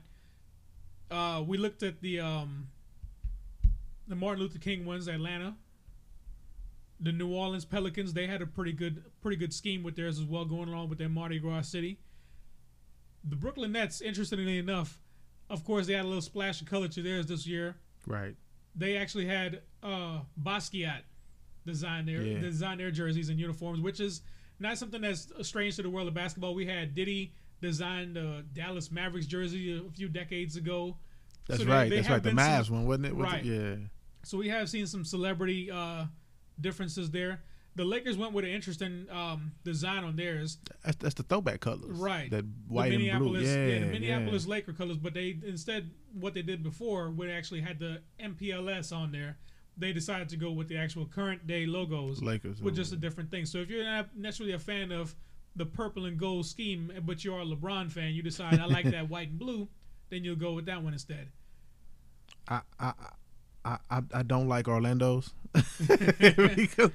[1.11, 2.69] Uh, we looked at the um,
[4.09, 5.55] the Martin Luther King ones, Atlanta.
[7.03, 10.27] The New Orleans Pelicans, they had a pretty good pretty good scheme with theirs as
[10.27, 11.99] well, going along with their Mardi Gras city.
[13.25, 14.99] The Brooklyn Nets, interestingly enough,
[15.49, 17.77] of course, they had a little splash of color to theirs this year.
[18.07, 18.35] Right.
[18.75, 21.03] They actually had uh, Basquiat
[21.67, 22.41] design their Yeah.
[22.41, 24.23] design their jerseys and uniforms, which is
[24.59, 26.55] not something that's strange to the world of basketball.
[26.55, 30.97] We had Diddy design the Dallas Mavericks jersey a few decades ago.
[31.47, 31.91] That's So they- right.
[31.91, 32.23] they That's right.
[32.23, 33.17] The some- Mavs one, wasn't it?
[33.17, 33.45] Was it- Right.
[33.45, 33.75] Yeah.
[34.23, 36.07] So we have seen some celebrity uh,
[36.61, 37.43] differences there.
[37.77, 40.59] The Lakers went with an interesting um, design on theirs.
[40.85, 42.31] That's, that's the throwback colors, Right.
[42.31, 43.07] That The white and blue.
[43.07, 44.51] Minneapolis, Yeah, the Minneapolis yeah.
[44.51, 48.95] Laker colors, but they instead what they did before, when they actually had the MPLS
[48.95, 49.39] on there,
[49.77, 52.61] they decided to go with the actual current day logos, Lakers.
[52.61, 53.47] with just a different thing.
[53.47, 55.15] So if you're not necessarily a fan of
[55.57, 58.85] the purple and gold scheme, but you are a LeBron fan, you decide I like
[58.91, 59.69] that white and blue,
[60.11, 61.29] then you'll go with that one instead.
[62.49, 62.93] I, I,
[63.65, 66.91] I, I, I don't like Orlando's because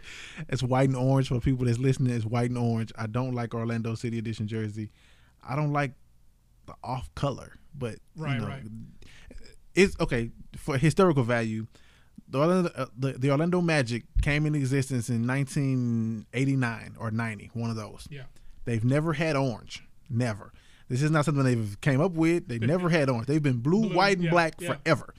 [0.49, 2.16] it's white and orange for people that's listening.
[2.16, 2.91] It's white and orange.
[2.97, 4.91] I don't like Orlando City Edition jersey.
[5.47, 5.91] I don't like
[6.66, 8.63] the off color, but Right, you know, right.
[9.76, 11.68] It's okay for historical value.
[12.28, 17.70] The Orlando, uh, the, the Orlando Magic came in existence in 1989 or 90, one
[17.70, 18.07] of those.
[18.09, 18.24] Yeah.
[18.63, 19.84] They've never had orange.
[20.09, 20.51] Never.
[20.88, 22.47] This is not something they've came up with.
[22.47, 23.28] They never had orange.
[23.28, 24.74] They've been blue, Blue, white, and yeah, black yeah.
[24.74, 25.13] forever.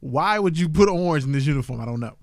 [0.00, 1.80] Why would you put orange in this uniform?
[1.80, 2.16] I don't know.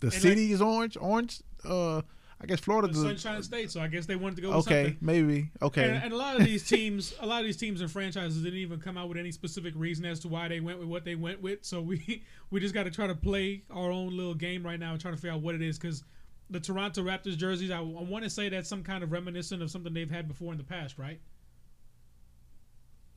[0.00, 0.96] The And city is orange.
[1.00, 1.40] Orange.
[1.64, 2.02] Uh,
[2.38, 2.88] I guess Florida.
[2.88, 5.50] The Sunshine State, so I guess they wanted to go with Okay, maybe.
[5.62, 5.84] Okay.
[5.84, 8.58] And, and a lot of these teams, a lot of these teams and franchises didn't
[8.58, 11.14] even come out with any specific reason as to why they went with what they
[11.14, 11.64] went with.
[11.64, 14.92] So we we just got to try to play our own little game right now
[14.92, 15.78] and try to figure out what it is.
[15.78, 16.04] Because
[16.50, 19.70] the Toronto Raptors jerseys, I, I want to say that's some kind of reminiscent of
[19.70, 21.20] something they've had before in the past, right?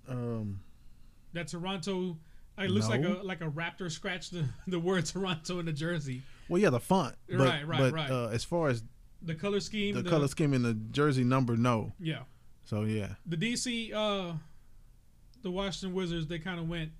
[0.08, 0.62] um,
[1.34, 2.18] That Toronto,
[2.60, 6.22] it looks like a like a raptor scratched the, the word Toronto in the jersey.
[6.48, 7.16] well, yeah, the font.
[7.30, 8.10] But, Right, right, but, right.
[8.12, 8.84] Uh, as far as
[9.22, 11.94] The color scheme, the, color scheme and the jersey number, no.
[12.00, 12.24] yeah.
[12.66, 14.34] So yeah, the DC, uh,
[15.42, 16.92] the Washington Wizards, they kind of went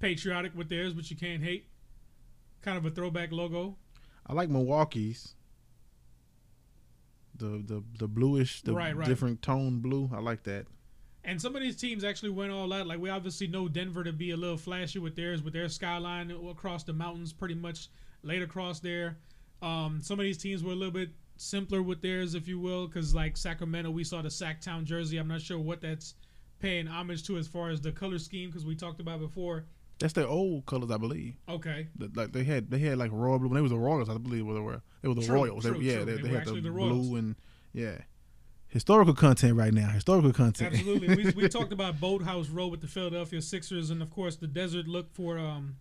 [0.00, 1.68] patriotic with theirs, which you can't hate.
[2.62, 3.76] Kind of a throwback logo.
[4.26, 5.34] I like Milwaukee's.
[7.36, 9.06] The the the bluish, the Right, right.
[9.06, 10.10] different tone blue.
[10.12, 10.66] I like that.
[11.26, 12.86] And some of these teams actually went all out.
[12.86, 16.30] Like we obviously know Denver to be a little flashy with theirs, with their skyline
[16.30, 17.88] across the mountains, pretty much
[18.22, 19.18] laid across there.
[19.60, 22.86] Um, some of these teams were a little bit simpler with theirs, if you will,
[22.86, 25.18] because like Sacramento, we saw the Sacktown jersey.
[25.18, 26.14] I'm not sure what that's
[26.60, 29.64] paying homage to as far as the color scheme, because we talked about before.
[29.98, 31.34] That's their old colors, I believe.
[31.48, 33.48] Okay, The- Like they had, they had like royal blue.
[33.48, 34.80] When they was the Royals, I believe where they were.
[35.02, 35.64] They were the True, Royals.
[35.64, 36.04] true, they, yeah, true.
[36.04, 37.34] they, They they had the blue and
[37.72, 37.98] yeah.
[38.76, 39.88] Historical content right now.
[39.88, 40.74] Historical content.
[40.74, 41.16] Absolutely.
[41.16, 44.86] we, we talked about Boathouse Row with the Philadelphia Sixers, and of course the desert
[44.86, 45.76] look for um,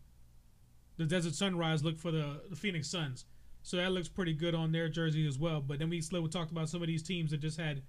[0.95, 3.25] the desert sunrise look for the, the Phoenix Suns.
[3.63, 5.59] So that looks pretty good on their jersey as well.
[5.59, 7.81] But then we still talked about some of these teams that just had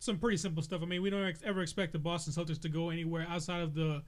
[0.00, 0.82] some pretty simple stuff.
[0.82, 3.72] I mean, we don't ex- ever expect the Boston Celtics to go anywhere outside of
[3.72, 4.02] the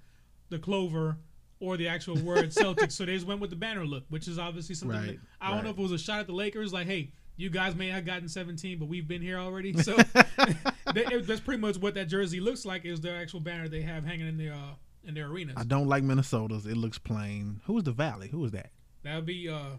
[0.51, 1.16] the clover
[1.59, 2.92] or the actual word Celtics.
[2.92, 4.99] So they just went with the banner look, which is obviously something.
[4.99, 7.12] Right, that, I don't know if it was a shot at the Lakers, like, hey,
[7.37, 9.76] you guys may have gotten 17, but we've been here already.
[9.82, 9.97] So
[10.95, 12.85] they, that's pretty much what that jersey looks like.
[12.85, 14.74] Is their actual banner they have hanging in their uh,
[15.07, 15.55] in their arenas.
[15.57, 16.66] I don't like Minnesota's.
[16.66, 17.61] It looks plain.
[17.66, 18.28] Who was the Valley?
[18.28, 18.70] Who was that?
[19.03, 19.76] That would be uh,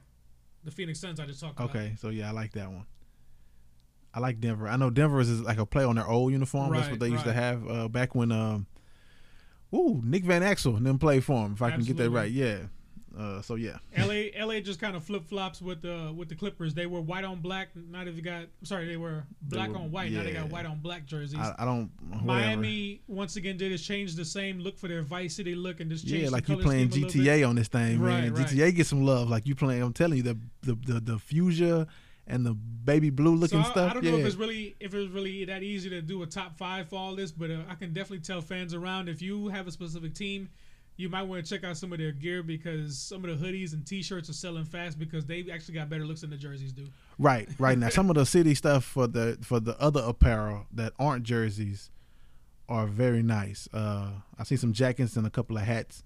[0.64, 1.70] the Phoenix Suns I just talked about.
[1.70, 2.86] Okay, so yeah, I like that one.
[4.14, 4.68] I like Denver.
[4.68, 6.74] I know Denver is like a play on their old uniform.
[6.74, 8.32] That's what they used to have uh, back when.
[8.32, 8.68] Um,
[9.74, 11.54] ooh, Nick Van Exel and them played for him.
[11.54, 12.60] If I can get that right, yeah.
[13.18, 16.74] Uh, so yeah, LA LA just kind of flip flops with the with the Clippers.
[16.74, 17.70] They were white on black.
[17.76, 20.12] Now they've got sorry they were They black were- on white.
[20.12, 21.40] Now they got white on black jerseys.
[21.40, 21.90] I, I don't.
[22.10, 22.26] Whatever.
[22.26, 25.90] Miami once again did is change the same look for their Vice City look and
[25.90, 27.32] just change Yeah, like you playing scheme a little bit.
[27.32, 28.32] GTA on this thing, man.
[28.34, 28.48] Right, right.
[28.48, 29.30] GTA get some love.
[29.30, 29.82] Like you playing.
[29.82, 31.88] I'm telling you, the the the, the fuchsia
[32.28, 33.92] and the baby blue looking so I, stuff.
[33.92, 34.12] I don't yeah.
[34.12, 36.98] know if it's really if it's really that easy to do a top five for
[36.98, 40.14] all this, but uh, I can definitely tell fans around if you have a specific
[40.16, 40.50] team,
[40.98, 43.74] you might want to check out some of their gear because some of the hoodies
[43.74, 46.88] and T-shirts are selling fast because they actually got better looks than the jerseys do.
[47.20, 47.90] Right, right now.
[47.90, 51.90] Some of the city stuff for the for the other apparel that aren't jerseys
[52.70, 53.68] are very nice.
[53.74, 56.04] Uh, I see some jackets and a couple of hats.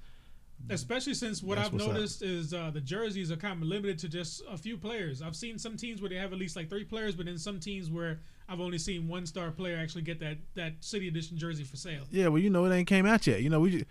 [0.69, 1.93] Especially since what That's I've what's up.
[1.93, 5.21] noticed is uh, the jerseys are kind of limited to just a few players.
[5.21, 7.61] I've seen some teams where they have at least like three players, but then some
[7.61, 8.19] teams where
[8.49, 12.03] I've only seen one star player actually get that that City Edition jersey for sale.
[12.11, 13.41] Yeah, well, you know, it ain't came out yet.
[13.41, 13.85] You know, we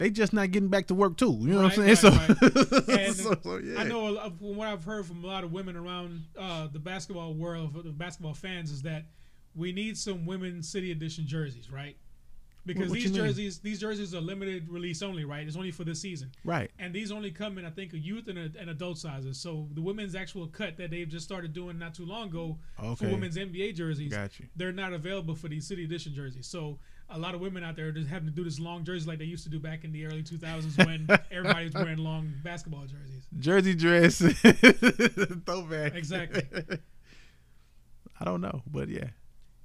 [0.00, 1.36] they just not getting back to work too.
[1.42, 2.14] You know what I'm saying?
[2.16, 3.80] right, so, And so, so, yeah.
[3.80, 7.34] I know from what I've heard from a lot of women around uh, the basketball
[7.34, 9.04] world, the basketball fans, is that
[9.54, 11.98] we need some women City Edition jerseys, right?
[12.64, 15.46] Because what you these jerseys, these jerseys are limited release only, right?
[15.46, 16.70] It's only for this season, Right.
[16.78, 19.38] and these only come in, I think, a youth and, a, and adult sizes.
[19.38, 22.58] So the women's actual cut that they've just started doing not too long ago
[22.96, 24.14] for women's NBA jerseys,
[24.56, 26.46] they're not available for these City Edition jerseys.
[26.46, 26.78] So
[27.10, 29.24] a lot of women out there just having to do this long jersey like they
[29.24, 33.26] used to do back in the early 2000s when everybody was wearing long basketball jerseys.
[33.38, 34.18] Jersey dress.
[35.46, 35.94] Throwback.
[35.94, 36.42] Exactly.
[38.20, 39.08] I don't know, but yeah.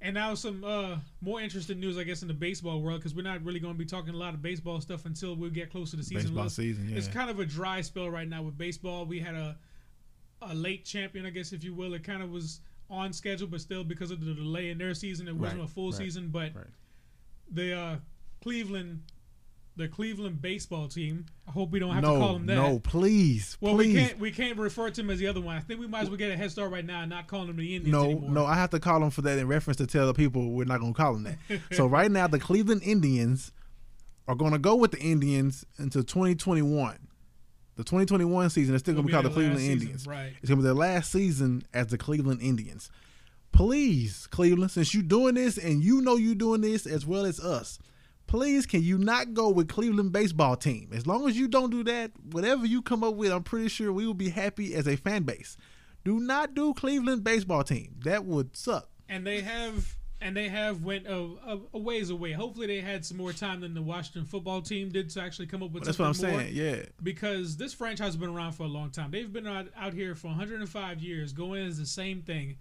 [0.00, 3.22] And now some uh, more interesting news, I guess, in the baseball world because we're
[3.22, 5.90] not really going to be talking a lot of baseball stuff until we get close
[5.90, 6.24] to the season.
[6.24, 6.96] Baseball Let's- season, yeah.
[6.96, 9.04] It's kind of a dry spell right now with baseball.
[9.06, 9.56] We had a
[10.42, 11.94] a late champion, I guess, if you will.
[11.94, 15.28] It kind of was on schedule, but still because of the delay in their season,
[15.28, 16.28] it wasn't Right, a full right, season.
[16.28, 16.66] But right.
[17.50, 17.96] The uh,
[18.42, 19.02] Cleveland,
[19.76, 21.26] the Cleveland baseball team.
[21.46, 22.54] I hope we don't have no, to call them that.
[22.56, 23.94] no, please, Well, please.
[23.94, 25.56] we can't we can't refer to them as the other one.
[25.56, 27.46] I think we might as well get a head start right now and not call
[27.46, 28.30] them the Indians No, anymore.
[28.30, 30.64] no, I have to call them for that in reference to tell the people we're
[30.64, 31.38] not going to call them that.
[31.72, 33.52] so right now, the Cleveland Indians
[34.28, 36.98] are going to go with the Indians until 2021.
[37.76, 40.06] The 2021 season is still going to be called the Cleveland season, Indians.
[40.06, 40.32] right?
[40.40, 42.90] It's going to be their last season as the Cleveland Indians.
[43.56, 47.40] Please, Cleveland, since you're doing this and you know you're doing this as well as
[47.40, 47.78] us,
[48.26, 50.90] please can you not go with Cleveland baseball team?
[50.92, 53.90] As long as you don't do that, whatever you come up with, I'm pretty sure
[53.94, 55.56] we will be happy as a fan base.
[56.04, 57.96] Do not do Cleveland baseball team.
[58.04, 58.90] That would suck.
[59.08, 62.32] and they have and they have went a, a, a ways away.
[62.32, 65.62] Hopefully, they had some more time than the Washington football team did to actually come
[65.62, 65.84] up with.
[65.84, 66.50] That's what I'm saying.
[66.52, 66.82] Yeah.
[67.02, 69.10] Because this franchise has been around for a long time.
[69.10, 72.56] They've been out, out here for 105 years, going as the same thing,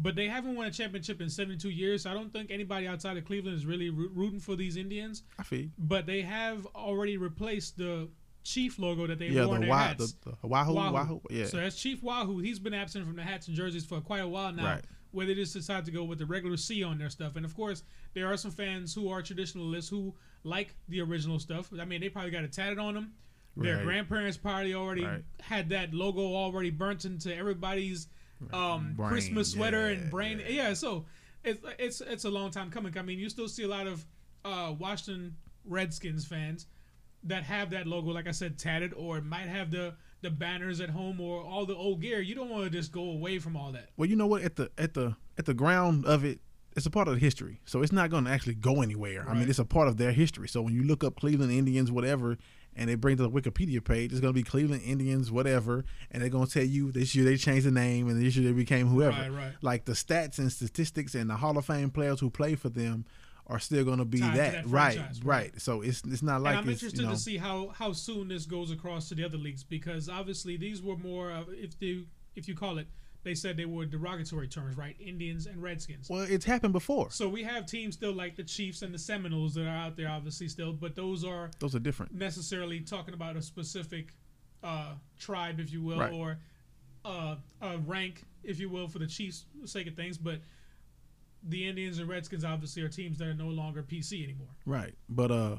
[0.00, 2.02] but they haven't won a championship in 72 years.
[2.02, 5.24] So I don't think anybody outside of Cleveland is really rooting for these Indians.
[5.38, 5.68] I feel.
[5.78, 8.08] But they have already replaced the
[8.44, 10.12] Chief logo that they Yeah, wore in their Wah- hats.
[10.12, 10.92] the, the Wahoo, Wahoo.
[10.94, 11.20] Wahoo.
[11.28, 11.44] Yeah.
[11.46, 12.38] So that's Chief Wahoo.
[12.38, 14.64] He's been absent from the hats and jerseys for quite a while now.
[14.64, 14.84] Right.
[15.10, 17.36] Where they just decided to go with the regular C on their stuff.
[17.36, 17.82] And of course,
[18.14, 21.70] there are some fans who are traditionalists who like the original stuff.
[21.78, 23.12] I mean, they probably got it tatted on them.
[23.56, 23.84] Their Right.
[23.84, 25.24] grandparents probably already Right.
[25.40, 28.06] had that logo already burnt into everybody's
[28.52, 30.40] um, Brain, Christmas sweater yeah, and brain.
[30.40, 30.68] yeah.
[30.68, 30.74] Yeah.
[30.74, 31.06] so
[31.44, 32.96] it's it's it's a long time coming.
[32.96, 34.04] I mean, you still see a lot of
[34.44, 36.66] uh, Washington Redskins fans
[37.24, 40.90] that have that logo, like I said, tatted, or might have the the banners at
[40.90, 42.20] home or all the old gear.
[42.20, 43.90] You don't want to just go away from all that.
[43.96, 44.42] Well, you know what?
[44.42, 46.40] At the at the at the ground of it,
[46.76, 47.60] it's a part of the history.
[47.64, 49.24] So it's not going to actually go anywhere.
[49.28, 50.48] I mean, it's a part of their history.
[50.48, 52.38] So when you look up Cleveland Indians, whatever,
[52.78, 56.22] and they bring to the Wikipedia page, it's going to be Cleveland Indians, whatever, and
[56.22, 58.56] they're going to tell you this year they changed the name and this year they
[58.56, 59.20] became whoever.
[59.20, 59.52] Right, right.
[59.60, 63.04] Like the stats and statistics and the Hall of Fame players who play for them
[63.48, 64.34] are still going to be that.
[64.36, 65.60] that right, right, right.
[65.60, 67.92] So it's it's not like and I'm it's, interested you know, to see how how
[67.92, 71.72] soon this goes across to the other leagues because obviously these were more of if
[71.80, 72.06] you
[72.36, 72.86] if you call it
[73.28, 74.96] they said they were derogatory terms, right?
[74.98, 76.08] Indians and Redskins.
[76.08, 77.10] Well, it's happened before.
[77.10, 80.08] So we have teams still like the Chiefs and the Seminoles that are out there,
[80.08, 82.14] obviously still, but those are Those are different.
[82.14, 84.14] necessarily talking about a specific
[84.62, 86.12] uh, tribe, if you will, Right.
[86.12, 86.38] or
[87.04, 90.16] uh, a rank, if you will, for the Chiefs' sake of things.
[90.16, 90.40] But
[91.42, 94.48] the Indians and Redskins obviously are teams that are no longer PC anymore.
[94.64, 95.56] Right, but uh,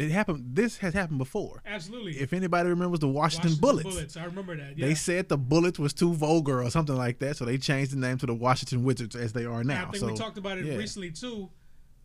[0.00, 0.44] it happened.
[0.54, 1.62] This has happened before.
[1.66, 2.18] Absolutely.
[2.18, 4.78] If anybody remembers the Washington, Washington Bullets, I remember that.
[4.78, 4.86] Yeah.
[4.86, 7.96] they said the Bullets was too vulgar or something like that, so they changed the
[7.98, 9.82] name to the Washington Wizards as they are now.
[9.88, 10.76] I think so we talked about it yeah.
[10.76, 11.50] recently too.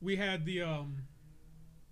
[0.02, 0.98] We had the um,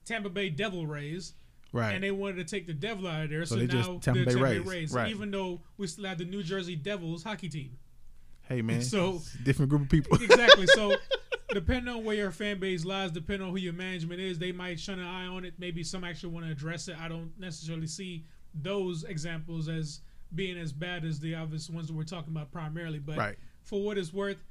[0.05, 1.33] Tampa Bay Devil Rays,
[1.71, 3.45] right, and they wanted to take the Devil out of there.
[3.45, 5.09] So, So they just now Tampa they're Bay Tampa Bay Rays, Rays, right.
[5.09, 7.77] even though we still have the New Jersey Devils hockey team.
[8.49, 10.21] hey man, so- different group of people.
[10.21, 10.67] exactly.
[10.67, 10.95] So,
[11.53, 14.79] depending on where your fan base lies, depending on who your management is, they might
[14.79, 15.53] shun an eye on it.
[15.57, 16.95] Maybe some actually want to address it.
[16.99, 20.01] I don't necessarily see those examples as
[20.35, 22.99] being as bad as the obvious ones that we're talking about primarily.
[22.99, 24.43] But right, for what it's worth,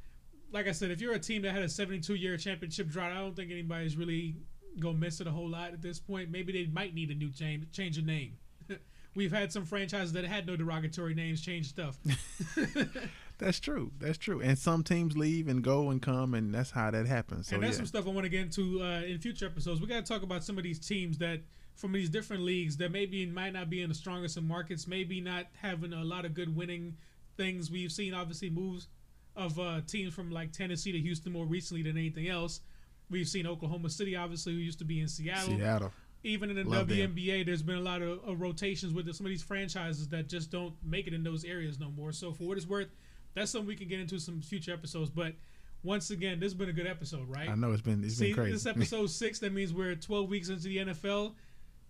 [0.52, 3.18] like I said, if you're a team that had a 72 year championship drought, I
[3.18, 4.36] don't think anybody's really
[4.78, 6.30] gonna miss it a whole lot at this point.
[6.30, 8.36] Maybe they might need a new change, change of name.
[9.14, 11.98] We've had some franchises that had no derogatory names change stuff.
[13.42, 13.90] that's true.
[13.98, 14.40] That's true.
[14.40, 17.48] And some teams leave and go and come, and that's how that happens.
[17.48, 19.80] So and that's yeah, some stuff I want to get into uh, in future episodes.
[19.80, 21.40] We got to talk about some of these teams that
[21.74, 25.20] from these different leagues that maybe might not be in the strongest of markets, maybe
[25.20, 26.96] not having a lot of good winning
[27.36, 27.70] things.
[27.70, 28.88] We've seen obviously moves
[29.34, 32.60] of uh, teams from like Tennessee to Houston more recently than anything else.
[33.10, 35.56] We've seen Oklahoma City, obviously, who used to be in Seattle.
[35.56, 35.92] Seattle.
[36.24, 36.98] Even in the Love them.
[36.98, 40.52] WNBA, there's been a lot of, of rotations with some of these franchises that just
[40.52, 42.12] don't make it in those areas no more.
[42.12, 42.88] So for what it's worth,
[43.34, 45.10] that's something we can get into some future episodes.
[45.10, 45.34] But
[45.82, 47.48] once again, this has been a good episode, right?
[47.48, 48.52] I know it's been it's See, been crazy.
[48.52, 49.38] this episode six.
[49.40, 51.32] That means we're 12 weeks into the NFL.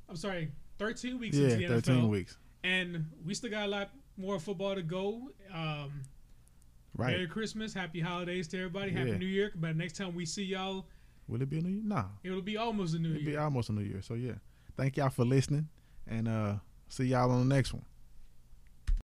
[0.08, 2.36] I'm sorry, 13 weeks yeah, into the thirteen NFL, weeks.
[2.64, 5.30] and we still got a lot more football to go.
[5.52, 6.02] Um,
[6.94, 7.12] Right.
[7.12, 9.16] Merry Christmas, Happy Holidays to everybody, Happy Yeah.
[9.16, 9.50] New Year.
[9.56, 10.86] But next time we see y'all,
[11.26, 11.82] Will it be a new year?
[11.82, 13.16] No, it'll be almost a new year.
[13.20, 14.02] it'll be almost a new year.
[14.02, 14.32] So yeah,
[14.76, 15.68] thank y'all for listening,
[16.06, 16.56] and uh,
[16.90, 17.84] see y'all on the next one.